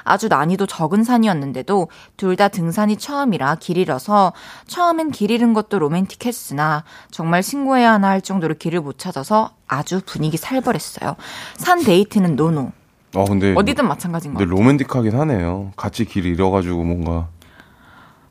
[0.05, 4.31] 아주 난이도 적은 산이었는데도 둘 다 등산이 처음이라 길 잃어서
[4.67, 10.37] 처음엔 길 잃은 것도 로맨틱했으나 정말 신고해야 하나 할 정도로 길을 못 찾아서 아주 분위기
[10.37, 11.17] 살벌했어요.
[11.57, 12.71] 산 데이트는 no no.
[13.13, 14.55] 어, 근데 어디든 마찬가지인 것 같아요.
[14.55, 15.73] 로맨틱하긴 하네요.
[15.75, 17.27] 같이 길 잃어가지고 뭔가.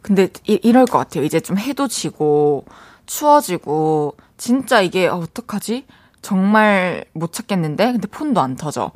[0.00, 1.24] 근데 이, 이럴 것 같아요.
[1.24, 2.64] 이제 좀 해도 지고
[3.04, 5.84] 추워지고 진짜 이게 어, 어떡하지?
[6.24, 8.90] 정말 못 찾겠는데 근데 폰도 안 터져.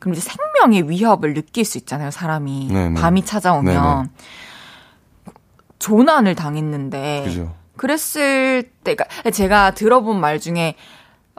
[0.00, 2.68] 그럼 이제 생명의 위협을 느낄 수 있잖아요, 사람이.
[2.72, 3.00] 네네.
[3.00, 3.72] 밤이 찾아오면.
[3.74, 4.08] 네네.
[5.78, 7.22] 조난을 당했는데.
[7.24, 7.54] 그죠.
[7.76, 10.74] 그랬을 때, 그러니까 제가 들어본 말 중에,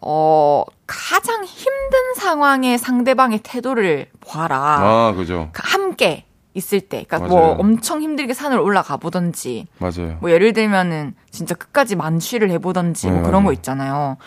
[0.02, 4.58] 어, 가장 힘든 상황에 상대방의 태도를 봐라.
[4.80, 5.50] 아, 그죠.
[5.54, 6.24] 함께
[6.54, 7.04] 있을 때.
[7.06, 7.56] 그러니까 뭐 맞아요.
[7.56, 9.68] 뭐 엄청 힘들게 산을 올라가 보던지.
[9.80, 10.18] 맞아요.
[10.22, 13.46] 뭐 예를 들면은 진짜 끝까지 만취를 해보던지 뭐 네, 그런 맞아요.
[13.48, 14.18] 거 있잖아요.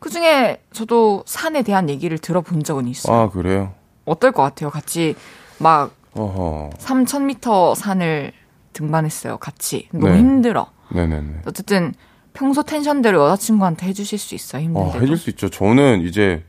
[0.00, 3.14] 그 중에 저도 산에 대한 얘기를 들어본 적은 있어요.
[3.16, 3.72] 아, 그래요?
[4.06, 4.70] 어떨 것 같아요?
[4.70, 5.14] 같이
[5.58, 6.70] 막 어허.
[6.78, 8.32] 3,000m 산을
[8.72, 9.36] 등반했어요.
[9.38, 9.88] 같이.
[9.92, 10.18] 너무 네.
[10.18, 10.66] 힘들어.
[10.92, 11.42] 네네네.
[11.46, 11.94] 어쨌든
[12.32, 14.62] 평소 텐션대로 여자친구한테 해주실 수 있어요.
[14.62, 14.98] 힘든데.
[14.98, 15.48] 어, 해줄 수 있죠.
[15.48, 16.42] 저는 이제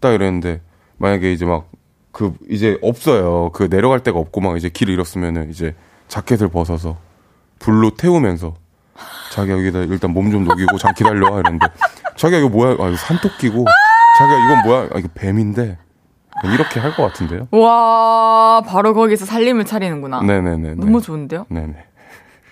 [0.00, 0.60] 딱 이랬는데
[0.98, 1.66] 만약에 이제 막
[2.10, 3.50] 그 이제 없어요.
[3.52, 5.76] 그 내려갈 데가 없고 막 이제 길을 잃었으면은 이제
[6.08, 6.96] 자켓을 벗어서
[7.60, 8.54] 불로 태우면서
[9.34, 11.66] 자기야 여기다 일단 몸 좀 녹이고 잠 기다려 이랬는데
[12.18, 12.72] 자기야 이거 뭐야?
[12.72, 13.64] 아 이거 산토끼고
[14.18, 14.88] 자기야 이건 뭐야?
[14.92, 15.78] 아 이거 뱀인데
[16.44, 17.48] 이렇게 할 것 같은데요?
[17.50, 20.22] 와, 바로 거기서 살림을 차리는구나.
[20.22, 20.74] 네네네.
[20.76, 21.46] 너무 좋은데요?
[21.48, 21.74] 네네.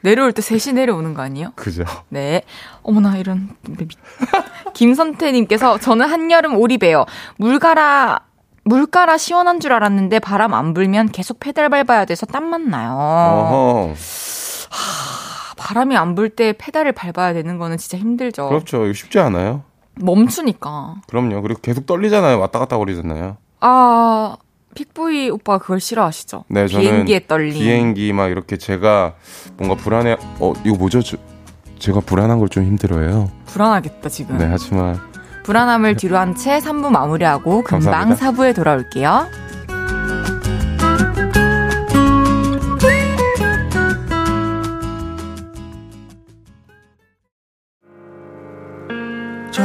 [0.03, 1.53] 내려올 때 셋이 내려오는 거 아니에요?
[1.55, 1.85] 그죠.
[2.09, 2.43] 네.
[2.83, 3.51] 어머나, 이런.
[4.75, 7.07] 김선태님께서 저는 한여름 오리배요.
[7.39, 8.21] 물가라,
[8.65, 12.91] 물가라 시원한 줄 알았는데 바람 안 불면 계속 페달 밟아야 돼서 땀만 나요.
[12.91, 13.95] 어허.
[15.59, 18.49] 하, 바람이 안 불 때 페달을 밟아야 되는 거는 진짜 힘들죠.
[18.49, 18.85] 그렇죠.
[18.85, 19.63] 이거 쉽지 않아요.
[20.01, 20.97] 멈추니까.
[21.09, 21.43] 그럼요.
[21.43, 22.39] 그리고 계속 떨리잖아요.
[22.39, 23.37] 왔다 갔다 거리잖아요.
[23.61, 24.37] 아,
[24.75, 26.45] 픽보이 오빠 그걸 싫어하시죠?
[26.49, 27.55] 네, 저는 비행기에 떨림.
[27.55, 29.15] 비행기 막 이렇게 제가
[29.57, 30.17] 뭔가 불안해.
[30.41, 31.03] 어, 이거 뭐죠?
[31.03, 31.17] 저,
[31.79, 33.31] 제가 불안한 걸 좀 힘들어해요.
[33.47, 34.37] 불안하겠다 지금.
[34.39, 34.99] 네, 하지만
[35.45, 38.31] 불안함을 뒤로 한 채 3부 마무리하고 금방 감사합니다.
[38.33, 39.27] 4부에 돌아올게요.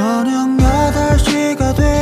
[0.02, 2.01] 저녁 8시가 되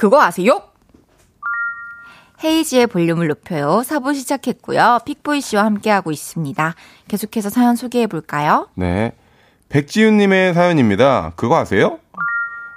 [0.00, 0.62] 그거 아세요?
[2.42, 3.82] 헤이지의 볼륨을 높여요.
[3.84, 5.00] 4부 시작했고요.
[5.04, 6.74] 픽보이 씨와 함께하고 있습니다.
[7.06, 8.68] 계속해서 사연 소개해 볼까요?
[8.76, 9.12] 네.
[9.68, 11.32] 백지윤님의 사연입니다.
[11.36, 11.98] 그거 아세요?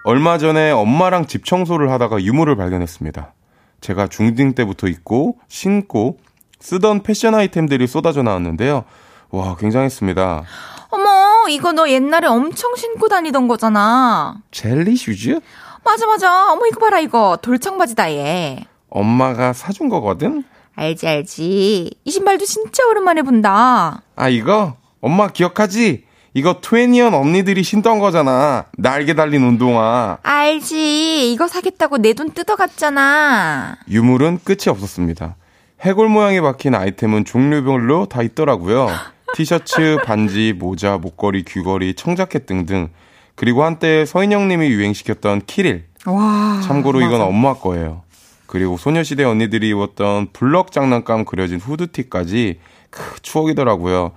[0.03, 3.32] 얼마 전에 엄마랑 집 청소를 하다가 유물을 발견했습니다.
[3.80, 6.19] 제가 중딩 때부터 입고, 신고,
[6.59, 8.84] 쓰던 패션 아이템들이 쏟아져 나왔는데요.
[9.30, 10.43] 와, 굉장했습니다.
[10.89, 14.41] 어머, 이거 너 옛날에 엄청 신고 다니던 거잖아.
[14.51, 15.39] 젤리 슈즈?
[15.84, 16.52] 맞아, 맞아.
[16.52, 17.38] 어머, 이거 봐라, 이거.
[17.42, 18.66] 돌청바지다, 얘.
[18.90, 20.44] 엄마가 사준 거거든?
[20.76, 21.92] 알지, 알지.
[22.04, 24.02] 이 신발도 진짜 오랜만에 본다.
[24.16, 24.76] 아, 이거?
[25.02, 26.06] 엄마 기억하지?
[26.36, 28.66] 이거 투애니원 언니들이 신던 거잖아.
[28.78, 30.18] 날개 달린 운동화.
[30.24, 31.32] 알지.
[31.32, 33.78] 이거 사겠다고 내 돈 뜯어갔잖아.
[33.90, 35.36] 유물은 끝이 없었습니다.
[35.82, 38.88] 해골 모양에 박힌 아이템은 종류별로 다 있더라고요.
[39.36, 42.90] 티셔츠, 반지, 모자, 목걸이, 귀걸이, 청자켓 등등.
[43.36, 45.86] 그리고 한때 서인영님이 유행시켰던 키릴.
[46.06, 46.62] 와.
[46.64, 48.02] 참고로 이건 엄마 거예요.
[48.46, 52.60] 그리고 소녀시대 언니들이 입었던 블럭 장난감 그려진 후드티까지
[52.92, 54.12] 크, 추억이더라고요.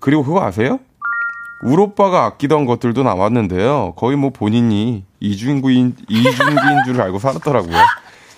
[0.00, 0.80] 그리고 그거 아세요?
[1.62, 3.94] 울 오빠가 아끼던 것들도 남았는데요.
[3.96, 7.76] 거의 뭐 본인이 이중구인, 이중기인 줄 알고 살았더라고요.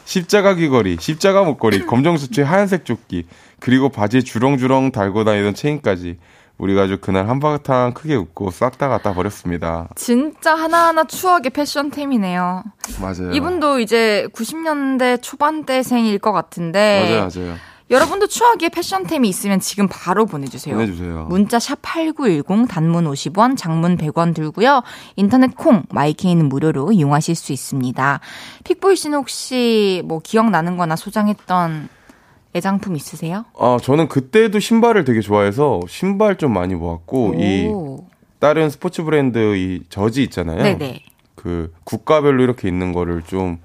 [0.04, 3.26] 십자가 귀걸이, 십자가 목걸이, 검정 수트에 하얀색 조끼,
[3.60, 6.18] 그리고 바지에 주렁주렁 달고 다니던 체인까지.
[6.60, 9.88] 우리 가족 그날 한바탕 크게 웃고 싹 다 갖다 버렸습니다.
[9.94, 12.62] 진짜 하나하나 추억의 패션템이네요.
[13.00, 13.32] 맞아요.
[13.32, 17.02] 이분도 이제 90년대 초반대생일 것 같은데.
[17.02, 17.56] 맞아요, 맞아요.
[17.88, 20.76] 여러분도 추억의 패션템이 있으면 지금 바로 보내주세요.
[20.76, 21.26] 보내주세요.
[21.30, 24.82] 문자 샵 8910 단문 50원, 장문 100원 들고요.
[25.16, 28.20] 인터넷 콩, 마이케이는 무료로 이용하실 수 있습니다.
[28.64, 31.88] 픽보이 씨는 혹시 뭐 기억나는 거나 소장했던
[32.54, 33.44] 애장품 있으세요?
[33.58, 37.70] 아, 저는 그때도 신발을 되게 좋아해서 신발 좀 많이 모았고, 이
[38.38, 40.62] 다른 스포츠 브랜드 이 저지 있잖아요.
[40.62, 41.02] 네네.
[41.34, 43.58] 그 국가별로 이렇게 있는 거를 좀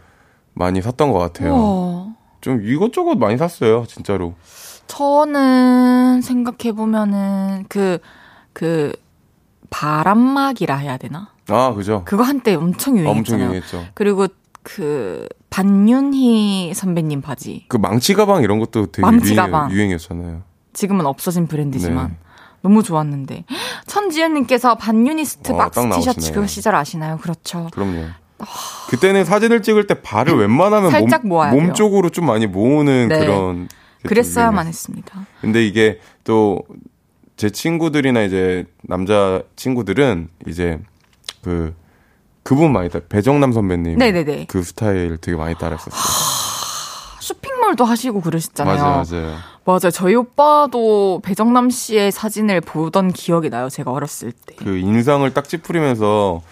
[0.53, 1.53] 많이 샀던 것 같아요.
[1.55, 2.15] 우와.
[2.41, 4.35] 좀 이것저것 많이 샀어요, 진짜로.
[4.87, 7.97] 저는 생각해보면은 그,
[8.53, 8.93] 그,
[9.71, 11.29] 바람막이라 해야 되나?
[11.49, 12.03] 아, 그죠.
[12.05, 13.19] 그거 한때 엄청 유행했잖아요.
[13.19, 13.85] 엄청 유행했죠.
[13.93, 14.27] 그리고
[14.61, 17.63] 그, 반윤희 선배님 바지.
[17.69, 19.71] 그 망치 가방 이런 것도 되게 망치 유행, 가방.
[19.71, 20.43] 유행 이었잖아요.
[20.73, 22.09] 지금은 없어진 브랜드지만.
[22.09, 22.17] 네.
[22.61, 23.45] 너무 좋았는데.
[23.87, 26.33] 천지연님께서 반유니스트 어, 박스 딱 티셔츠.
[26.33, 27.17] 그 시절 아시나요?
[27.17, 27.69] 그렇죠.
[27.71, 28.07] 그럼요.
[28.89, 31.73] 그때는 사진을 찍을 때 발을 웬만하면 살짝 몸, 몸.
[31.73, 33.19] 쪽으로 좀 많이 모으는 네.
[33.19, 33.69] 그런.
[34.03, 35.25] 게 그랬어야만 좀 했습니다.
[35.41, 36.61] 근데 이게 또
[37.37, 40.79] 제 친구들이나 이제 남자 친구들은 이제
[41.43, 41.75] 그
[42.45, 44.45] 그분 많이 따 배정남 선배님 네네네.
[44.47, 45.99] 그 스타일 되게 많이 따라했었어요.
[47.19, 48.77] 쇼핑몰도 하시고 그러셨잖아요.
[48.77, 49.35] 맞아요, 맞아요.
[49.65, 49.89] 맞아요.
[49.91, 53.67] 저희 오빠도 배정남 씨의 사진을 보던 기억이 나요.
[53.67, 54.53] 제가 어렸을 때.
[54.57, 56.43] 그 인상을 딱 찌푸리면서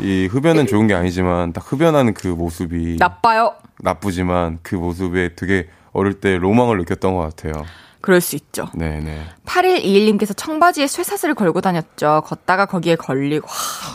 [0.00, 3.56] 이 흡연은 좋은 게 아니지만 딱 흡연하는 그 모습이 나빠요.
[3.80, 7.64] 나쁘지만 그 모습에 되게 어릴 때 로망을 느꼈던 것 같아요.
[8.02, 8.68] 그럴 수 있죠.
[8.74, 9.22] 네네.
[9.46, 12.22] 8121님께서 청바지에 쇠사슬을 걸고 다녔죠.
[12.26, 13.46] 걷다가 거기에 걸리고.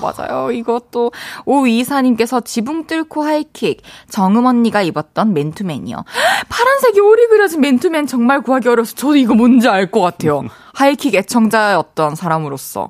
[0.01, 0.51] 와, 맞아요.
[0.51, 1.11] 이것도.
[1.45, 3.81] 오이사님께서 지붕 뚫고 하이킥.
[4.09, 5.97] 정음 언니가 입었던 맨투맨이요.
[6.49, 10.43] 파란색이 오리 그려진 맨투맨 정말 구하기 어려서 저도 이거 뭔지 알 것 같아요.
[10.73, 12.89] 하이킥 애청자였던 사람으로서.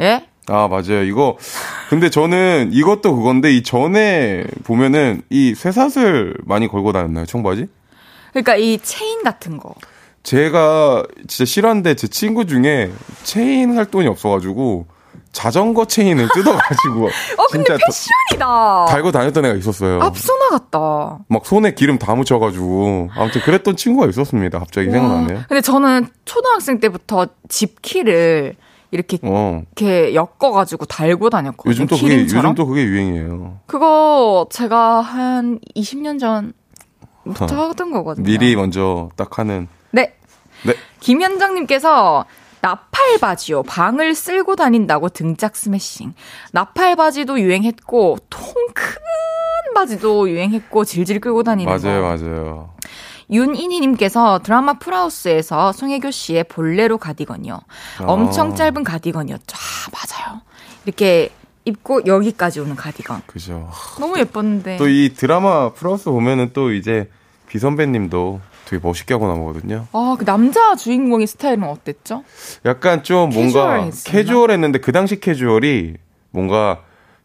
[0.00, 0.26] 예?
[0.48, 1.02] 아, 맞아요.
[1.02, 1.36] 이거,
[1.90, 7.66] 근데 저는 이것도 그건데, 이 전에 보면은 이 쇠사슬 많이 걸고 다녔나요, 청바지?
[8.30, 9.74] 그러니까 이 체인 같은 거.
[10.30, 12.90] 제가 진짜 싫어하는데 제 친구 중에
[13.22, 14.86] 체인 할 돈이 없어가지고
[15.30, 17.06] 자전거 체인을 뜯어가지고
[17.38, 18.84] 어, 근데 진짜 다- 패션이다.
[18.88, 20.00] 달고 다녔던 애가 있었어요.
[20.02, 21.18] 앞서 나 갔다.
[21.28, 24.58] 막 손에 기름 다 묻혀가지고 아무튼 그랬던 친구가 있었습니다.
[24.58, 25.42] 갑자기 생각나네요.
[25.48, 28.56] 근데 저는 초등학생 때부터 집 키를
[28.90, 29.62] 이렇게 어.
[29.76, 31.70] 이렇게 엮어가지고 달고 다녔거든요.
[31.70, 32.22] 요즘 또 그게.
[32.22, 33.60] 요즘 또 그게 유행이에요.
[33.66, 37.68] 그거 제가 한 20년 전부터 어.
[37.68, 38.24] 하던 거거든요.
[38.26, 39.68] 미리 먼저 딱 하는.
[39.96, 40.14] 네.
[40.64, 40.74] 네.
[41.00, 42.24] 김현정님께서
[42.60, 43.62] 나팔 바지요.
[43.62, 46.14] 방을 쓸고 다닌다고 등짝 스매싱.
[46.52, 48.42] 나팔 바지도 유행했고 통
[48.74, 52.08] 큰 바지도 유행했고 질질 끌고 다니는 맞아요, 거.
[52.08, 52.70] 맞아요.
[53.30, 57.60] 윤인희님께서 드라마 풀하우스에서 송혜교 씨의 볼레로 가디건이요.
[58.02, 58.54] 엄청 아.
[58.54, 59.56] 짧은 가디건이었죠.
[59.56, 60.40] 아, 맞아요.
[60.84, 61.30] 이렇게
[61.64, 63.22] 입고 여기까지 오는 가디건.
[63.26, 63.68] 그죠.
[64.00, 64.76] 너무 예뻤는데.
[64.78, 67.10] 또 이 드라마 플러스 보면은 또 이제
[67.48, 69.86] 비 선배님도 되게 멋있게 하고 나오거든요.
[69.92, 72.24] 아, 그 남자 주인공의 스타일은 어땠죠?
[72.66, 73.88] 약간 좀 뭔가?
[74.04, 75.94] 캐주얼했는데 그 당시 캐주얼이
[76.30, 76.80] 뭔가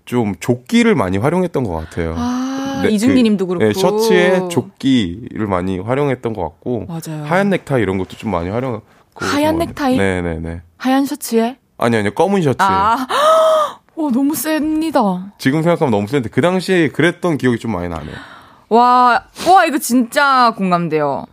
[0.06, 2.14] 좀 조끼를 많이 활용했던 것 같아요.
[2.18, 3.66] 아, 네, 이준기 님도 그 렇고.
[3.66, 7.24] 네, 셔츠에 조끼를 많이 활용했던 것 같고 맞아요.
[7.26, 8.84] 하얀 넥타이 이런 것도 좀 많이 활용하고
[9.16, 9.98] 하얀 넥타이?
[9.98, 10.62] 네네네.
[10.78, 11.58] 하얀 셔츠에?
[11.78, 12.58] 아니 아니요 검은 셔츠.
[12.60, 13.08] 아,
[13.96, 15.34] 와, 너무 셉니다.
[15.40, 18.16] 지금 생각하면 너무 센데 그 당시에 그랬던 기억이 좀 많이 나네요.
[18.72, 21.26] 와, 와, 이거 진짜 공감돼요.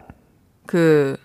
[0.66, 1.16] 그,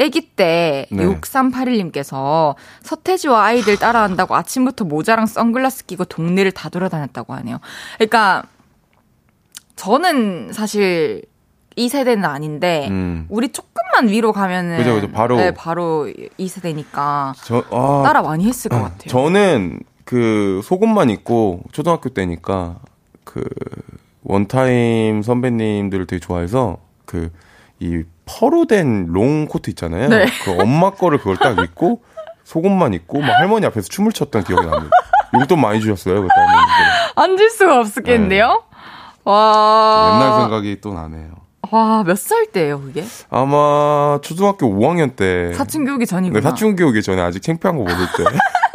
[0.00, 1.04] 아기 때 네.
[1.04, 7.60] 6381님께서 서태지와 아이들 따라한다고 아침부터 모자랑 선글라스 끼고 동네를 다 돌아다녔다고 하네요.
[7.98, 8.44] 그러니까
[9.76, 11.22] 저는 사실
[11.76, 13.26] 이 세대는 아닌데 음.
[13.28, 18.46] 우리 조금만 위로 가면은 그죠 그죠 바로 네, 바로 이 세대니까 저, 아, 따라 많이
[18.46, 19.08] 했을 것 같아요.
[19.08, 22.76] 저는 그 속옷만 입고 초등학교 때니까
[23.24, 23.44] 그
[24.24, 27.30] 원타임 선배님들을 되게 좋아해서 그
[27.80, 30.08] 이 퍼로 된 롱 코트 있잖아요.
[30.08, 30.26] 네.
[30.44, 32.00] 그 엄마 거를 그걸 딱 입고
[32.44, 34.90] 속옷만 입고 막 할머니 앞에서 춤을 췄던 기억이 납니다.
[35.34, 36.32] 용돈 많이 주셨어요 그때.
[37.16, 38.46] 앉을 수가 없었겠는데요?
[38.70, 38.76] 네.
[39.24, 40.12] 와.
[40.14, 41.32] 옛날 생각이 또 나네요.
[41.72, 43.02] 와, 몇 살 때예요, 그게?
[43.30, 45.52] 아마 초등학교 5학년 때.
[45.54, 46.38] 사춘기 오기 전이구나.
[46.40, 48.24] 네, 사춘기 오기 전에 아직 창피한 거 모를 때.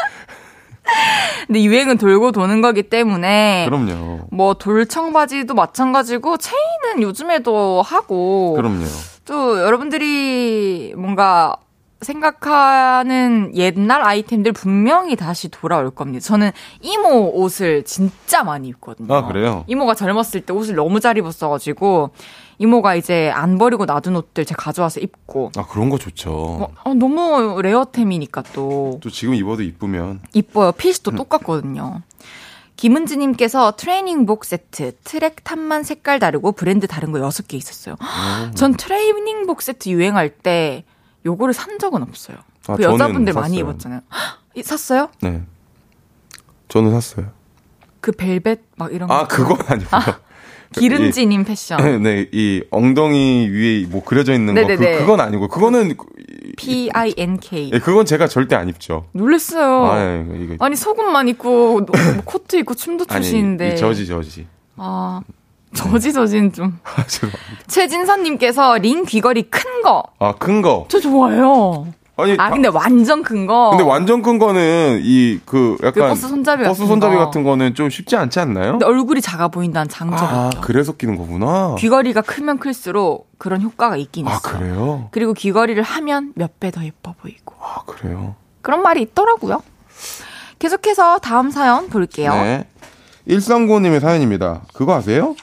[1.48, 4.28] 근데 유행은 돌고 도는 거기 때문에 그럼요.
[4.32, 8.86] 뭐 돌청바지도 마찬가지고 체인은 요즘에도 하고 그럼요.
[9.26, 11.56] 또 여러분들이 뭔가
[12.02, 16.24] 생각하는 옛날 아이템들 분명히 다시 돌아올 겁니다.
[16.24, 19.14] 저는 이모 옷을 진짜 많이 입거든요.
[19.14, 19.64] 아, 그래요?
[19.68, 22.12] 이모가 젊었을 때 옷을 너무 잘 입었어가지고,
[22.60, 25.52] 이모가 이제 안 버리고 놔둔 옷들 제가 가져와서 입고.
[25.58, 26.32] 아, 그런 거 좋죠.
[26.32, 29.00] 어, 어, 너무 rare템이니까 또.
[29.02, 30.22] 또 지금 입어도 이쁘면.
[30.34, 30.72] 이뻐요.
[30.72, 32.02] 핏이 또 똑같거든요.
[32.78, 37.96] 김은지님께서 트레이닝복 세트, track top만 색깔 다르고 브랜드 다른 거 6개 있었어요.
[37.96, 38.52] 오.
[38.56, 40.84] 전 트레이닝복 세트 유행할 때
[41.26, 42.38] 요거를 산 적은 없어요.
[42.68, 43.42] 아, 그 여자분들 샀어요.
[43.42, 44.02] 많이 입었잖아요.
[44.14, 45.10] 헉, 샀어요?
[45.22, 45.44] 네.
[46.70, 47.32] 저는 샀어요.
[48.00, 49.24] 그 벨벳 막 이런 아, 거.
[49.24, 49.90] 아, 그건 아니고요.
[49.92, 50.20] 아,
[50.80, 51.78] 기름지님 패션.
[52.04, 54.76] 네, 이 엉덩이 위에 뭐 그려져 있는 네네네.
[54.76, 55.96] 거 그, 그건 아니고 그거는
[56.58, 57.70] P I N K.
[57.72, 59.06] 네, 그건 제가 절대 안 입죠.
[59.14, 59.86] 놀랬어요.
[59.86, 60.56] 아, 네, 이거.
[60.66, 61.86] 아니 속옷만 입고 뭐
[62.26, 63.70] 코트 입고 춤도 추시는데.
[63.70, 64.48] 아니, 저지 저지.
[64.76, 65.22] 아.
[65.74, 66.80] 저지 저지는 좀.
[66.84, 67.04] 아,
[67.68, 70.04] 최진선님께서 링 귀걸이 큰 거.
[70.20, 70.86] 아, 큰 거.
[70.90, 71.88] 저 좋아해요.
[72.20, 73.70] 아니, 아, 근데 완전 큰 거.
[73.70, 75.94] 근데 완전 큰 거는 이, 그, 약간.
[75.94, 77.26] 그 버스 손잡이 버스 같은 손잡이 거.
[77.26, 78.72] 같은 거는 좀 쉽지 않지 않나요?
[78.72, 80.28] 근데 얼굴이 작아 보인다는 장점.
[80.28, 81.76] 아, 그래서 끼는 거구나.
[81.78, 84.50] 귀걸이가 크면 클수록 그런 효과가 있긴 아, 있어.
[84.50, 85.08] 아, 그래요?
[85.12, 87.54] 그리고 귀걸이를 하면 몇 배 더 예뻐 보이고.
[87.62, 88.36] 아, 그래요?
[88.64, 89.62] 그런 말이 있더라고요.
[90.60, 92.32] 계속해서 다음 사연 볼게요.
[92.34, 92.66] 네.
[93.28, 94.62] 139님의 사연입니다.
[94.74, 95.36] 그거 아세요?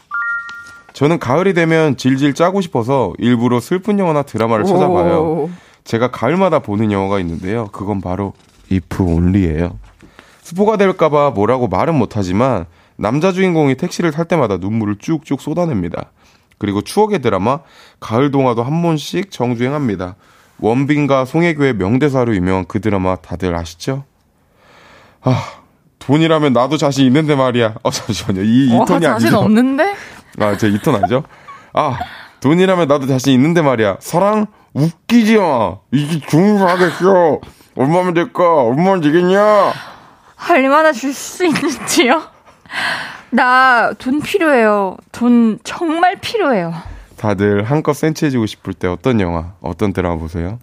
[0.93, 5.51] 저는 가을이 되면 질질 짜고 싶어서 일부러 슬픈 영화나 드라마를 찾아봐요.
[5.85, 7.69] 제가 가을마다 보는 영화가 있는데요.
[7.69, 8.33] 그건 바로
[8.73, 9.79] If Only예요.
[10.43, 12.67] 스포가 될까봐 뭐라고 말은 못하지만
[12.97, 16.11] 남자 주인공이 택시를 탈 때마다 눈물을 쭉쭉 쏟아냅니다.
[16.59, 17.59] 그리고 추억의 드라마
[18.01, 20.17] 가을 동화도 한 번씩 정주행합니다.
[20.61, 24.05] 원빈과 송혜교의 명대사로 유명한 그 드라마 다들 아시죠?
[25.23, 25.43] 아
[25.99, 27.75] 돈이라면 나도 자신 있는데 말이야.
[27.83, 28.43] 어 잠시만요.
[28.43, 29.39] 이, 이 어, 톤이 자신 아니죠?
[29.41, 29.95] 없는데?
[30.39, 31.25] 아, 제 이 톤 아니죠?
[31.73, 31.99] 아
[32.49, 33.97] 돈이라면 나도 자신 있는데 말이야.
[34.01, 35.77] 사랑 웃기지 마.
[35.91, 37.41] 이게 중요하겠어.
[37.75, 38.63] 얼마면 될까?
[38.65, 39.73] 얼마면 되겠냐?
[40.51, 42.23] 얼마나 줄 수 있는지요?
[43.31, 44.99] 나 돈 필요해요.
[45.11, 46.75] 돈 정말 필요해요.
[47.17, 50.59] 다들 한껏 센치해지고 싶을 때 어떤 영화, 어떤 드라마 보세요?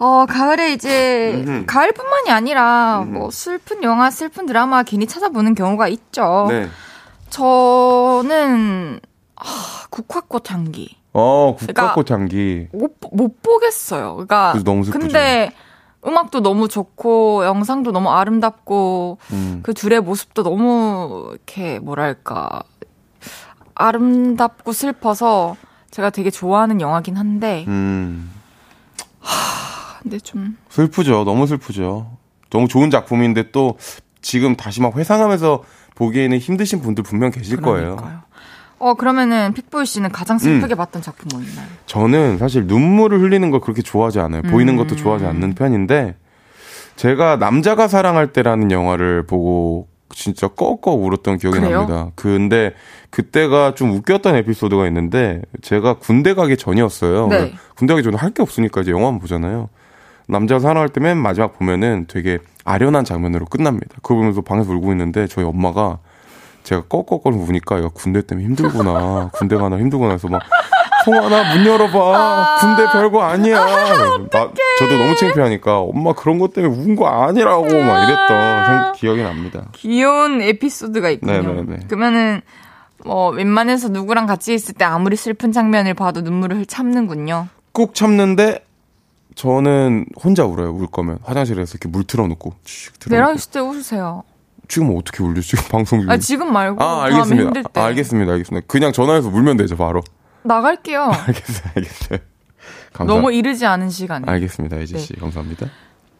[0.00, 1.66] 어, 가을에 이제, 음흠.
[1.66, 3.10] 가을뿐만이 아니라, 음흠.
[3.16, 6.46] 뭐, 슬픈 영화, 슬픈 드라마 괜히 찾아보는 경우가 있죠.
[6.50, 6.68] 네.
[7.30, 8.98] 저는,
[9.36, 10.96] 아, 국화꽃 향기.
[11.12, 12.68] 어, 국화꽃 향기.
[12.72, 14.14] 그러니까 못, 못 보겠어요.
[14.14, 14.54] 그러니까.
[14.64, 14.98] 너무 슬프죠.
[14.98, 15.52] 근데
[16.06, 19.60] 음악도 너무 좋고, 영상도 너무 아름답고, 음.
[19.62, 22.62] 그 둘의 모습도 너무, 이렇게, 뭐랄까,
[23.74, 25.56] 아름답고 슬퍼서
[25.90, 28.30] 제가 되게 좋아하는 영화긴 한데, 음.
[29.20, 30.56] 하, 근데 좀.
[30.68, 31.24] 슬프죠.
[31.24, 32.10] 너무 슬프죠.
[32.50, 33.78] 너무 좋은 작품인데 또
[34.20, 35.62] 지금 다시 막 회상하면서
[35.94, 37.96] 보기에는 힘드신 분들 분명 계실 그러니까요.
[37.96, 38.22] 거예요.
[38.78, 40.76] 어, 그러면은 픽보이 씨는 가장 슬프게 음.
[40.76, 41.66] 봤던 작품 뭐 있나요?
[41.86, 44.42] 저는 사실 눈물을 흘리는 걸 그렇게 좋아하지 않아요.
[44.44, 44.50] 음.
[44.50, 46.16] 보이는 것도 좋아하지 않는 편인데
[46.96, 51.80] 제가 남자가 사랑할 때라는 영화를 보고 진짜 꺽꺽 울었던 기억이 그래요?
[51.86, 52.10] 납니다.
[52.14, 52.72] 근데
[53.10, 57.28] 그때가 좀 웃겼던 에피소드가 있는데 제가 군대 가기 전이었어요.
[57.28, 57.52] 네.
[57.74, 59.68] 군대 가기 전에 할 게 없으니까 이제 영화만 보잖아요.
[60.28, 63.96] 남자가 사랑할 때 맨 마지막 보면은 되게 아련한 장면으로 끝납니다.
[64.02, 65.98] 그거 보면서 방에서 울고 있는데 저희 엄마가
[66.64, 69.30] 제가 꺽꺽거리 우니까 얘가 군대 때문에 힘들구나.
[69.34, 70.42] 군대 가나 힘들구나 해서 막
[71.04, 71.98] 송하나 문 열어봐.
[71.98, 73.60] 아~ 군대 별거 아니야.
[73.60, 79.22] 아, 나, 저도 너무 창피하니까 엄마 그런 것 때문에 운 거 아니라고 막 이랬던 기억이
[79.22, 79.66] 납니다.
[79.74, 81.42] 귀여운 에피소드가 있군요.
[81.42, 81.80] 네네네.
[81.88, 82.40] 그러면은
[83.04, 87.48] 뭐 웬만해서 누구랑 같이 있을 때 아무리 슬픈 장면을 봐도 눈물을 참는군요.
[87.72, 88.64] 꾹 참는데
[89.34, 90.70] 저는 혼자 울어요.
[90.72, 92.54] 울 거면 화장실에서 이렇게 물 틀어놓고.
[93.10, 94.22] 내랑 있을 때 웃으세요.
[94.68, 95.40] 지금 어떻게 울려?
[95.40, 96.10] 지금 방송 중에.
[96.10, 96.82] 아, 지금 말고.
[96.82, 97.60] 아, 알겠습니다.
[97.74, 98.32] 아, 알겠습니다.
[98.32, 98.66] 알겠습니다.
[98.68, 100.02] 그냥 전화해서 울면 되죠, 바로.
[100.42, 101.02] 나갈게요.
[101.26, 101.72] 알겠어요.
[101.76, 102.18] 알겠어요.
[102.92, 104.24] 감사 너무 이르지 않은 시간에.
[104.30, 105.12] 알겠습니다, 예지 씨.
[105.14, 105.20] 네.
[105.20, 105.66] 감사합니다.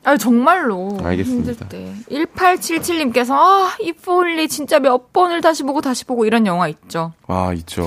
[0.07, 0.99] 아, 정말로.
[1.03, 1.53] 알겠습니다.
[1.53, 1.95] 힘들 때.
[2.11, 7.13] 1877님께서, 아, 이폴리 진짜 몇 번을 다시 보고 다시 보고 이런 영화 있죠.
[7.27, 7.83] 아, 있죠.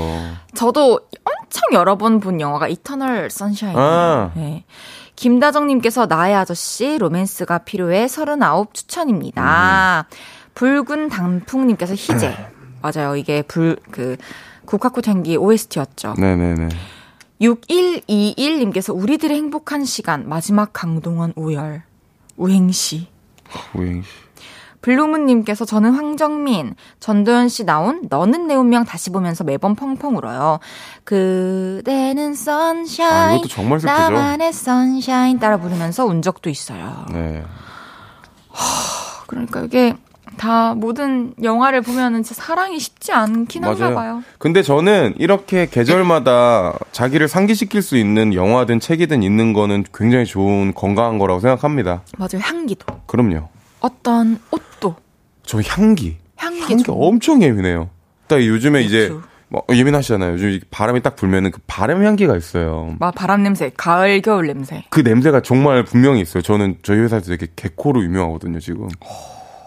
[0.55, 3.77] 저도 엄청 여러 번 본 영화가 이터널 선샤인.
[3.77, 4.31] 아.
[4.35, 4.63] 네.
[5.15, 10.05] 김다정님께서 나의 아저씨 로맨스가 필요해 39 추천입니다.
[10.09, 10.17] 음.
[10.57, 12.35] 붉은 단풍님께서 희재.
[12.81, 13.15] 맞아요.
[13.15, 14.17] 이게 불, 그,
[14.65, 16.15] 국화꽃 향기 OST였죠.
[16.17, 16.69] 네네네.
[17.39, 21.83] 6121님께서 우리들의 행복한 시간, 마지막 강동원 우열.
[22.37, 23.07] 우행시.
[23.75, 24.09] 우행시.
[24.81, 30.59] 블루문님께서 저는 황정민, 전도연 씨 나온 너는 내 운명 다시 보면서 매번 펑펑 울어요.
[31.03, 33.95] 그대는 선샤인, 아, 이것도 정말 슬프죠.
[33.95, 37.05] 나만의 선샤인 따라 부르면서 운 적도 있어요.
[37.11, 37.43] 네.
[38.49, 39.95] 하, 그러니까 이게
[40.37, 43.75] 다 모든 영화를 보면은 진짜 사랑이 쉽지 않긴 맞아요.
[43.75, 44.23] 한가 봐요.
[44.37, 51.17] 근데 저는 이렇게 계절마다 자기를 상기시킬 수 있는 영화든 책이든 있는 거는 굉장히 좋은 건강한
[51.17, 52.01] 거라고 생각합니다.
[52.17, 52.39] 맞아요.
[52.41, 52.85] 향기도.
[53.07, 53.49] 그럼요.
[53.79, 54.95] 어떤 옷도.
[55.43, 56.17] 저 향기.
[56.37, 57.89] 향기, 향기 엄청 예민해요.
[58.27, 59.11] 딱 요즘에 이제
[59.49, 60.33] 뭐 예민하시잖아요.
[60.33, 62.95] 요즘 바람이 딱 불면은 그 바람 향기가 있어요.
[62.99, 64.83] 막 바람 냄새, 가을 겨울 냄새.
[64.89, 66.43] 그 냄새가 정말 분명히 있어요.
[66.43, 68.89] 저는 저희 회사에서 되게 개코로 유명하거든요, 지금.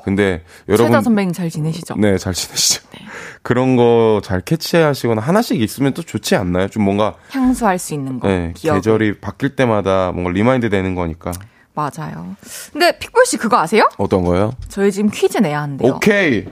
[0.05, 1.94] 근데 여러분 최다 선배님 잘 지내시죠?
[1.96, 2.82] 네, 잘 지내시죠.
[2.92, 3.01] 네.
[3.42, 6.68] 그런 거 잘 캐치하시거나 하나씩 있으면 또 좋지 않나요?
[6.68, 8.28] 좀 뭔가 향수할 수 있는 거.
[8.28, 8.80] 네, 기억을.
[8.80, 11.32] 계절이 바뀔 때마다 뭔가 remind 되는 거니까.
[11.74, 12.36] 맞아요.
[12.72, 13.88] 근데 픽보이 씨 그거 아세요?
[13.96, 14.53] 어떤 거요?
[14.68, 15.92] 저희 지금 퀴즈 내야 한대요.
[15.94, 16.44] 오케이.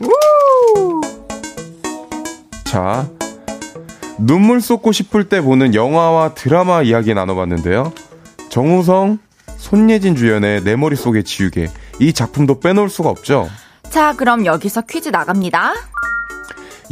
[0.00, 1.00] 우!
[2.64, 3.08] 자,
[4.18, 7.92] 눈물 쏟고 싶을 때 보는 영화와 드라마 이야기 나눠봤는데요.
[8.50, 9.18] 정우성,
[9.56, 11.68] 손예진 주연의 내 머릿속에 지우개.
[12.00, 13.48] 이 작품도 빼놓을 수가 없죠.
[13.90, 15.74] 자, 그럼 여기서 퀴즈 나갑니다.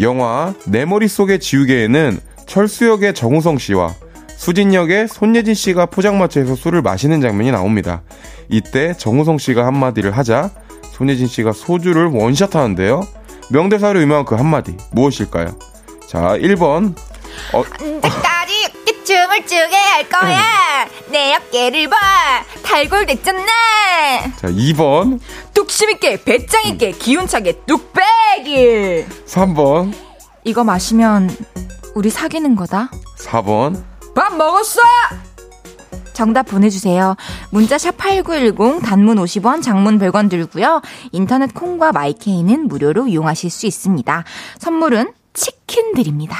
[0.00, 3.94] 영화 내 머릿속에 지우개에는 철수역의 정우성 씨와
[4.36, 8.02] 수진역의 손예진 씨가 포장마차에서 술을 마시는 장면이 나옵니다.
[8.48, 10.50] 이때 정우성 씨가 한마디를 하자
[10.92, 13.06] 손예진 씨가 소주를 원샷 하는데요.
[13.50, 15.56] 명대사로 유명한 그 한마디 무엇일까요?
[16.06, 16.94] 자, 1번.
[17.52, 18.37] 어, 언제까
[19.28, 20.88] 지 춤을 추게 할 거야.
[21.10, 21.96] 내 어깨를 봐.
[22.62, 23.46] 달골 됐잖아.
[24.36, 25.20] 자, 2번.
[25.54, 29.06] 뚝심 있게, 배짱 있게, 기운차게 뚝배기.
[29.26, 29.94] 3번.
[30.44, 31.34] 이거 마시면
[31.94, 32.90] 우리 사귀는 거다.
[33.18, 33.82] 4번.
[34.14, 34.80] 밥 먹었어!
[36.14, 37.14] 정답 보내주세요.
[37.50, 40.82] 문자샵 8910 단문 50원, 장문 100원 들고요.
[41.12, 44.24] 인터넷 콩과 마이케이는 무료로 이용하실 수 있습니다.
[44.58, 46.36] 선물은 치킨 드립니다.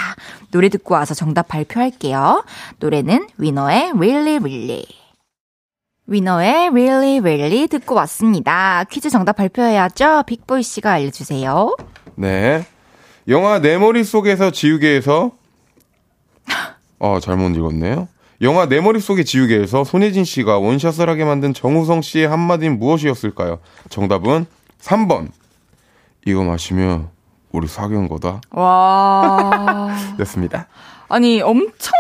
[0.51, 2.45] 노래 듣고 와서 정답 발표할게요.
[2.79, 4.85] 노래는 위너의 Really Really.
[6.07, 8.85] 위너의 Really Really 듣고 왔습니다.
[8.85, 10.25] 퀴즈 정답 발표해야죠.
[10.27, 11.77] 빅보이 씨가 알려주세요.
[12.15, 12.67] 네.
[13.29, 15.33] 영화 내 머릿속에서 지우개에서
[16.99, 18.09] 어, 잘못 읽었네요.
[18.41, 23.59] 영화 내 머릿속의 지우개에서 손예진 씨가 원샷을 하게 만든 정우성 씨의 한마디는 무엇이었을까요?
[23.91, 24.47] 정답은
[24.81, 25.29] 3번.
[26.25, 27.09] 이거 마시면
[27.53, 28.41] 우리 사귀은 거다.
[28.51, 29.89] 와.
[30.19, 30.67] 됐습니다.
[31.09, 31.93] 아니, 엄청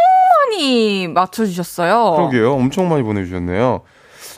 [0.50, 2.14] 많이 맞춰주셨어요.
[2.16, 2.54] 그러게요.
[2.54, 3.80] 엄청 많이 보내주셨네요.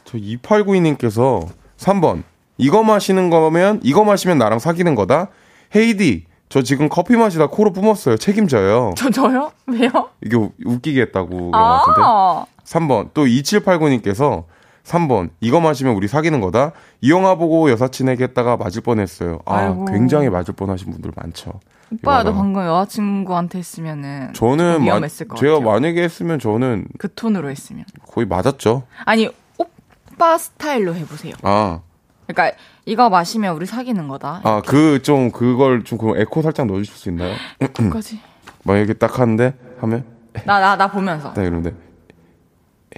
[0.04, 1.46] 저 2892님께서
[1.76, 2.22] 3번.
[2.58, 5.28] 이거 마시는 거면, 이거 마시면 나랑 사귀는 거다.
[5.74, 8.16] 헤이디, 저 지금 커피 마시다 코로 뿜었어요.
[8.16, 8.94] 책임져요.
[8.96, 9.52] 저, 저요?
[9.66, 10.10] 왜요?
[10.22, 12.50] 이게 웃기게 했다고 그런 아~ 것 같은데.
[12.64, 13.10] 3번.
[13.14, 14.44] 또 2789님께서
[14.90, 15.30] 3번.
[15.40, 16.72] 이거 마시면 우리 사귀는 거다.
[17.00, 19.38] 이 영화 보고 여사친에게 했다가 맞을 뻔 했어요.
[19.46, 19.84] 아, 아이고.
[19.86, 21.60] 굉장히 맞을 뻔 하신 분들 많죠.
[21.92, 25.70] 오빠도 방금 여자친구한테 했으면은 저는 위험했을 것 제가 같아요.
[25.70, 28.84] 만약에 했으면 저는 그 톤으로 했으면 거의 맞았죠.
[29.04, 29.28] 아니
[29.58, 31.34] 오빠 스타일로 해보세요.
[31.42, 31.80] 아
[32.28, 34.40] 그러니까 이거 마시면 우리 사귀는 거다.
[34.44, 37.34] 아 그 좀 그걸 좀그 에코 살짝 넣어주실 수 있나요?
[37.74, 38.20] 끝까지.
[38.64, 40.04] 만약에 딱 하는데 하면
[40.46, 41.32] 나나 나 보면서.
[41.32, 41.74] 딱 이러는데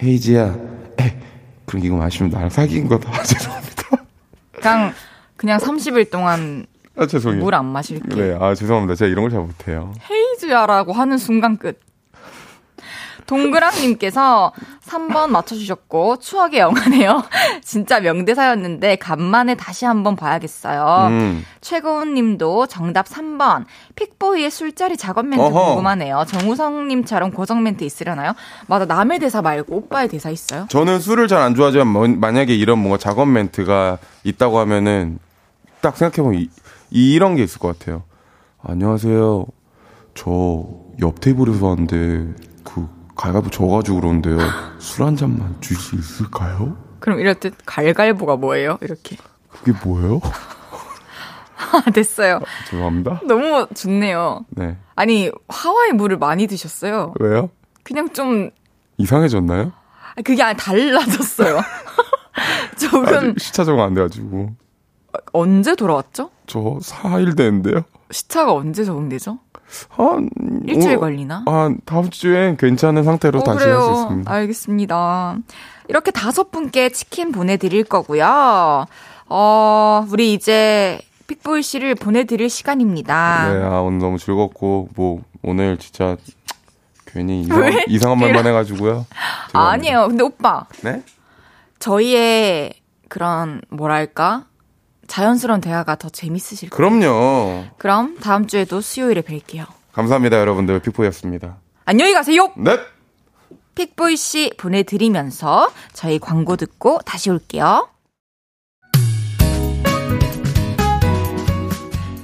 [0.03, 0.55] 헤이지야.
[1.62, 3.10] 에 그럼 이거 마시면 나랑 사귄 거다.
[3.22, 3.82] 죄송합니다.
[4.52, 4.92] 그냥
[5.36, 7.42] 그냥 30일 동안 아, 죄송해요.
[7.42, 8.14] 물 안 마실게.
[8.14, 8.94] 네, 아, 죄송합니다.
[8.94, 9.92] 제가 이런 걸 잘 못해요.
[10.10, 11.80] 헤이즈야라고 하는 순간 끝.
[13.27, 14.53] 동그랑님께서
[14.87, 17.23] 3번 맞춰주셨고, 추억의 영화네요.
[17.62, 21.09] 진짜 명대사였는데, 간만에 다시 한번 봐야겠어요.
[21.11, 21.45] 음.
[21.61, 23.64] 최고훈님도 정답 3번.
[23.97, 25.66] 픽보이의 술자리 작업 멘트 어허.
[25.66, 26.25] 궁금하네요.
[26.29, 28.33] 정우성님처럼 고정 멘트 있으려나요?
[28.66, 30.66] 맞아, 남의 대사 말고 오빠의 대사 있어요?
[30.68, 35.18] 저는 술을 잘 안 좋아하지만, 뭐, 만약에 이런 뭔가 작업 멘트가 있다고 하면은,
[35.81, 36.49] 딱 생각해보면 이,
[36.91, 38.03] 이런 게 있을 것 같아요.
[38.62, 39.47] 안녕하세요.
[40.14, 44.38] 저 옆 테이블에서 왔는데, 그, 갈갈보 져가지고 그러는데요.
[44.78, 46.76] 술 한 잔만 줄 수 있을까요?
[47.00, 48.78] 그럼 이럴 때 갈갈보가 뭐예요?
[48.80, 49.16] 이렇게.
[49.50, 50.20] 그게 뭐예요?
[51.72, 52.36] 아, 됐어요.
[52.36, 53.20] 아, 죄송합니다.
[53.26, 54.44] 너무 좋네요.
[54.50, 54.76] 네.
[54.94, 57.14] 아니, 하와이 물을 많이 드셨어요.
[57.20, 57.50] 왜요?
[57.82, 58.50] 그냥 좀.
[58.98, 59.72] 이상해졌나요?
[60.24, 61.60] 그게 아니, 달라졌어요.
[62.78, 63.34] 조금.
[63.38, 64.50] 시차 적응 안 돼가지고.
[65.32, 66.30] 언제 돌아왔죠?
[66.46, 67.82] 저 4일 됐는데요.
[68.10, 69.38] 시차가 언제 적응되죠?
[69.89, 70.29] 한
[70.66, 71.45] 일주일 오, 걸리나?
[71.47, 74.31] 아, 다음 주엔 괜찮은 상태로 어, 다시 할수 있습니다.
[74.33, 75.37] 알겠습니다.
[75.89, 78.87] 이렇게 다섯 분께 치킨 보내드릴 거고요.
[79.29, 83.53] 어, 우리 이제 픽보이 씨를 보내드릴 시간입니다.
[83.53, 86.16] 네, 아, 오늘 너무 즐겁고, 뭐, 오늘 진짜
[87.07, 89.07] 괜히 이상, 이상한 말만 해가지고요.
[89.53, 90.09] 아니에요.
[90.09, 90.66] 근데 오빠.
[90.83, 91.03] 네?
[91.79, 92.75] 저희의
[93.09, 94.45] 그런, 뭐랄까?
[95.12, 96.90] 자연스러운 대화가 더 재밌으실 거예요.
[96.90, 97.64] 그럼요.
[97.76, 99.66] 그럼 다음 주에도 수요일에 뵐게요.
[99.92, 100.80] 감사합니다, 여러분들.
[100.80, 101.58] 픽보이였습니다.
[101.84, 102.50] 안녕히 가세요.
[102.56, 102.78] 네.
[103.74, 107.90] 픽보이 씨 보내드리면서 저희 광고 듣고 다시 올게요.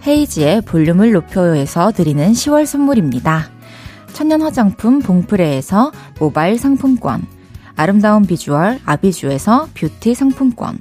[0.07, 3.51] 헤이즈의 볼륨을 높여요에서 드리는 10월 선물입니다.
[4.14, 7.26] 천연 화장품 봉프레에서 모바일 상품권,
[7.76, 10.80] 아름다운 비주얼 아비주에서 뷰티 상품권,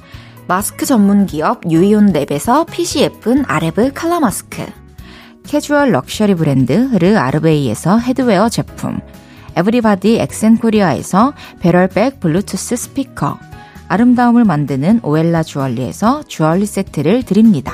[0.47, 4.65] 마스크 전문 기업 유이온 랩에서 핏이 예쁜 아레브 칼라 마스크.
[5.45, 8.99] 캐주얼 럭셔리 브랜드 르 아르베이에서 headwear 제품.
[9.55, 13.37] 에브리바디 엑센 코리아에서 배럴백 블루투스 스피커.
[13.87, 17.73] 아름다움을 만드는 오엘라 주얼리에서 주얼리 세트를 드립니다.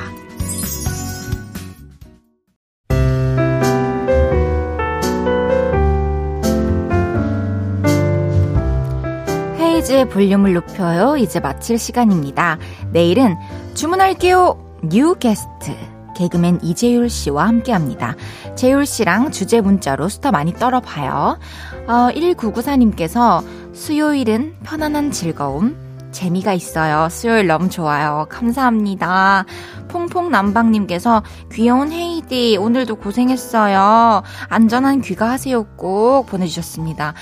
[9.88, 11.18] 헤이즈의 볼륨을 높여요.
[11.18, 12.58] 이제 마칠 시간입니다.
[12.92, 13.36] 내일은
[13.74, 14.80] 주문할게요.
[14.84, 15.76] New guest.
[16.16, 18.16] 개그맨 이재율 씨와 함께 합니다.
[18.56, 21.40] 재율 씨랑 주제 문자로 수다 많이 떨어봐요.
[21.88, 25.78] 어, 1994님께서 수요일은 편안한 즐거움,
[26.12, 27.08] 재미가 있어요.
[27.10, 28.26] 수요일 너무 좋아요.
[28.30, 29.46] 감사합니다.
[29.90, 31.22] 퐁퐁남방님께서
[31.54, 34.24] 귀여운 헤이디, 오늘도 고생했어요.
[34.50, 35.66] 안전한 귀가 하세요.
[35.76, 37.14] 꼭 보내주셨습니다.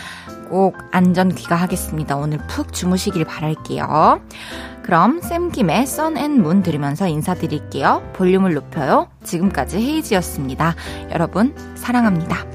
[0.56, 2.16] 꼭 안전 귀가하겠습니다.
[2.16, 4.22] 오늘 푹 주무시길 바랄게요.
[4.84, 8.10] 그럼 쌤김의 썬앤문 들으면서 인사드릴게요.
[8.14, 9.10] 볼륨을 높여요.
[9.22, 10.76] 지금까지 헤이지였습니다.
[11.12, 12.55] 여러분 사랑합니다.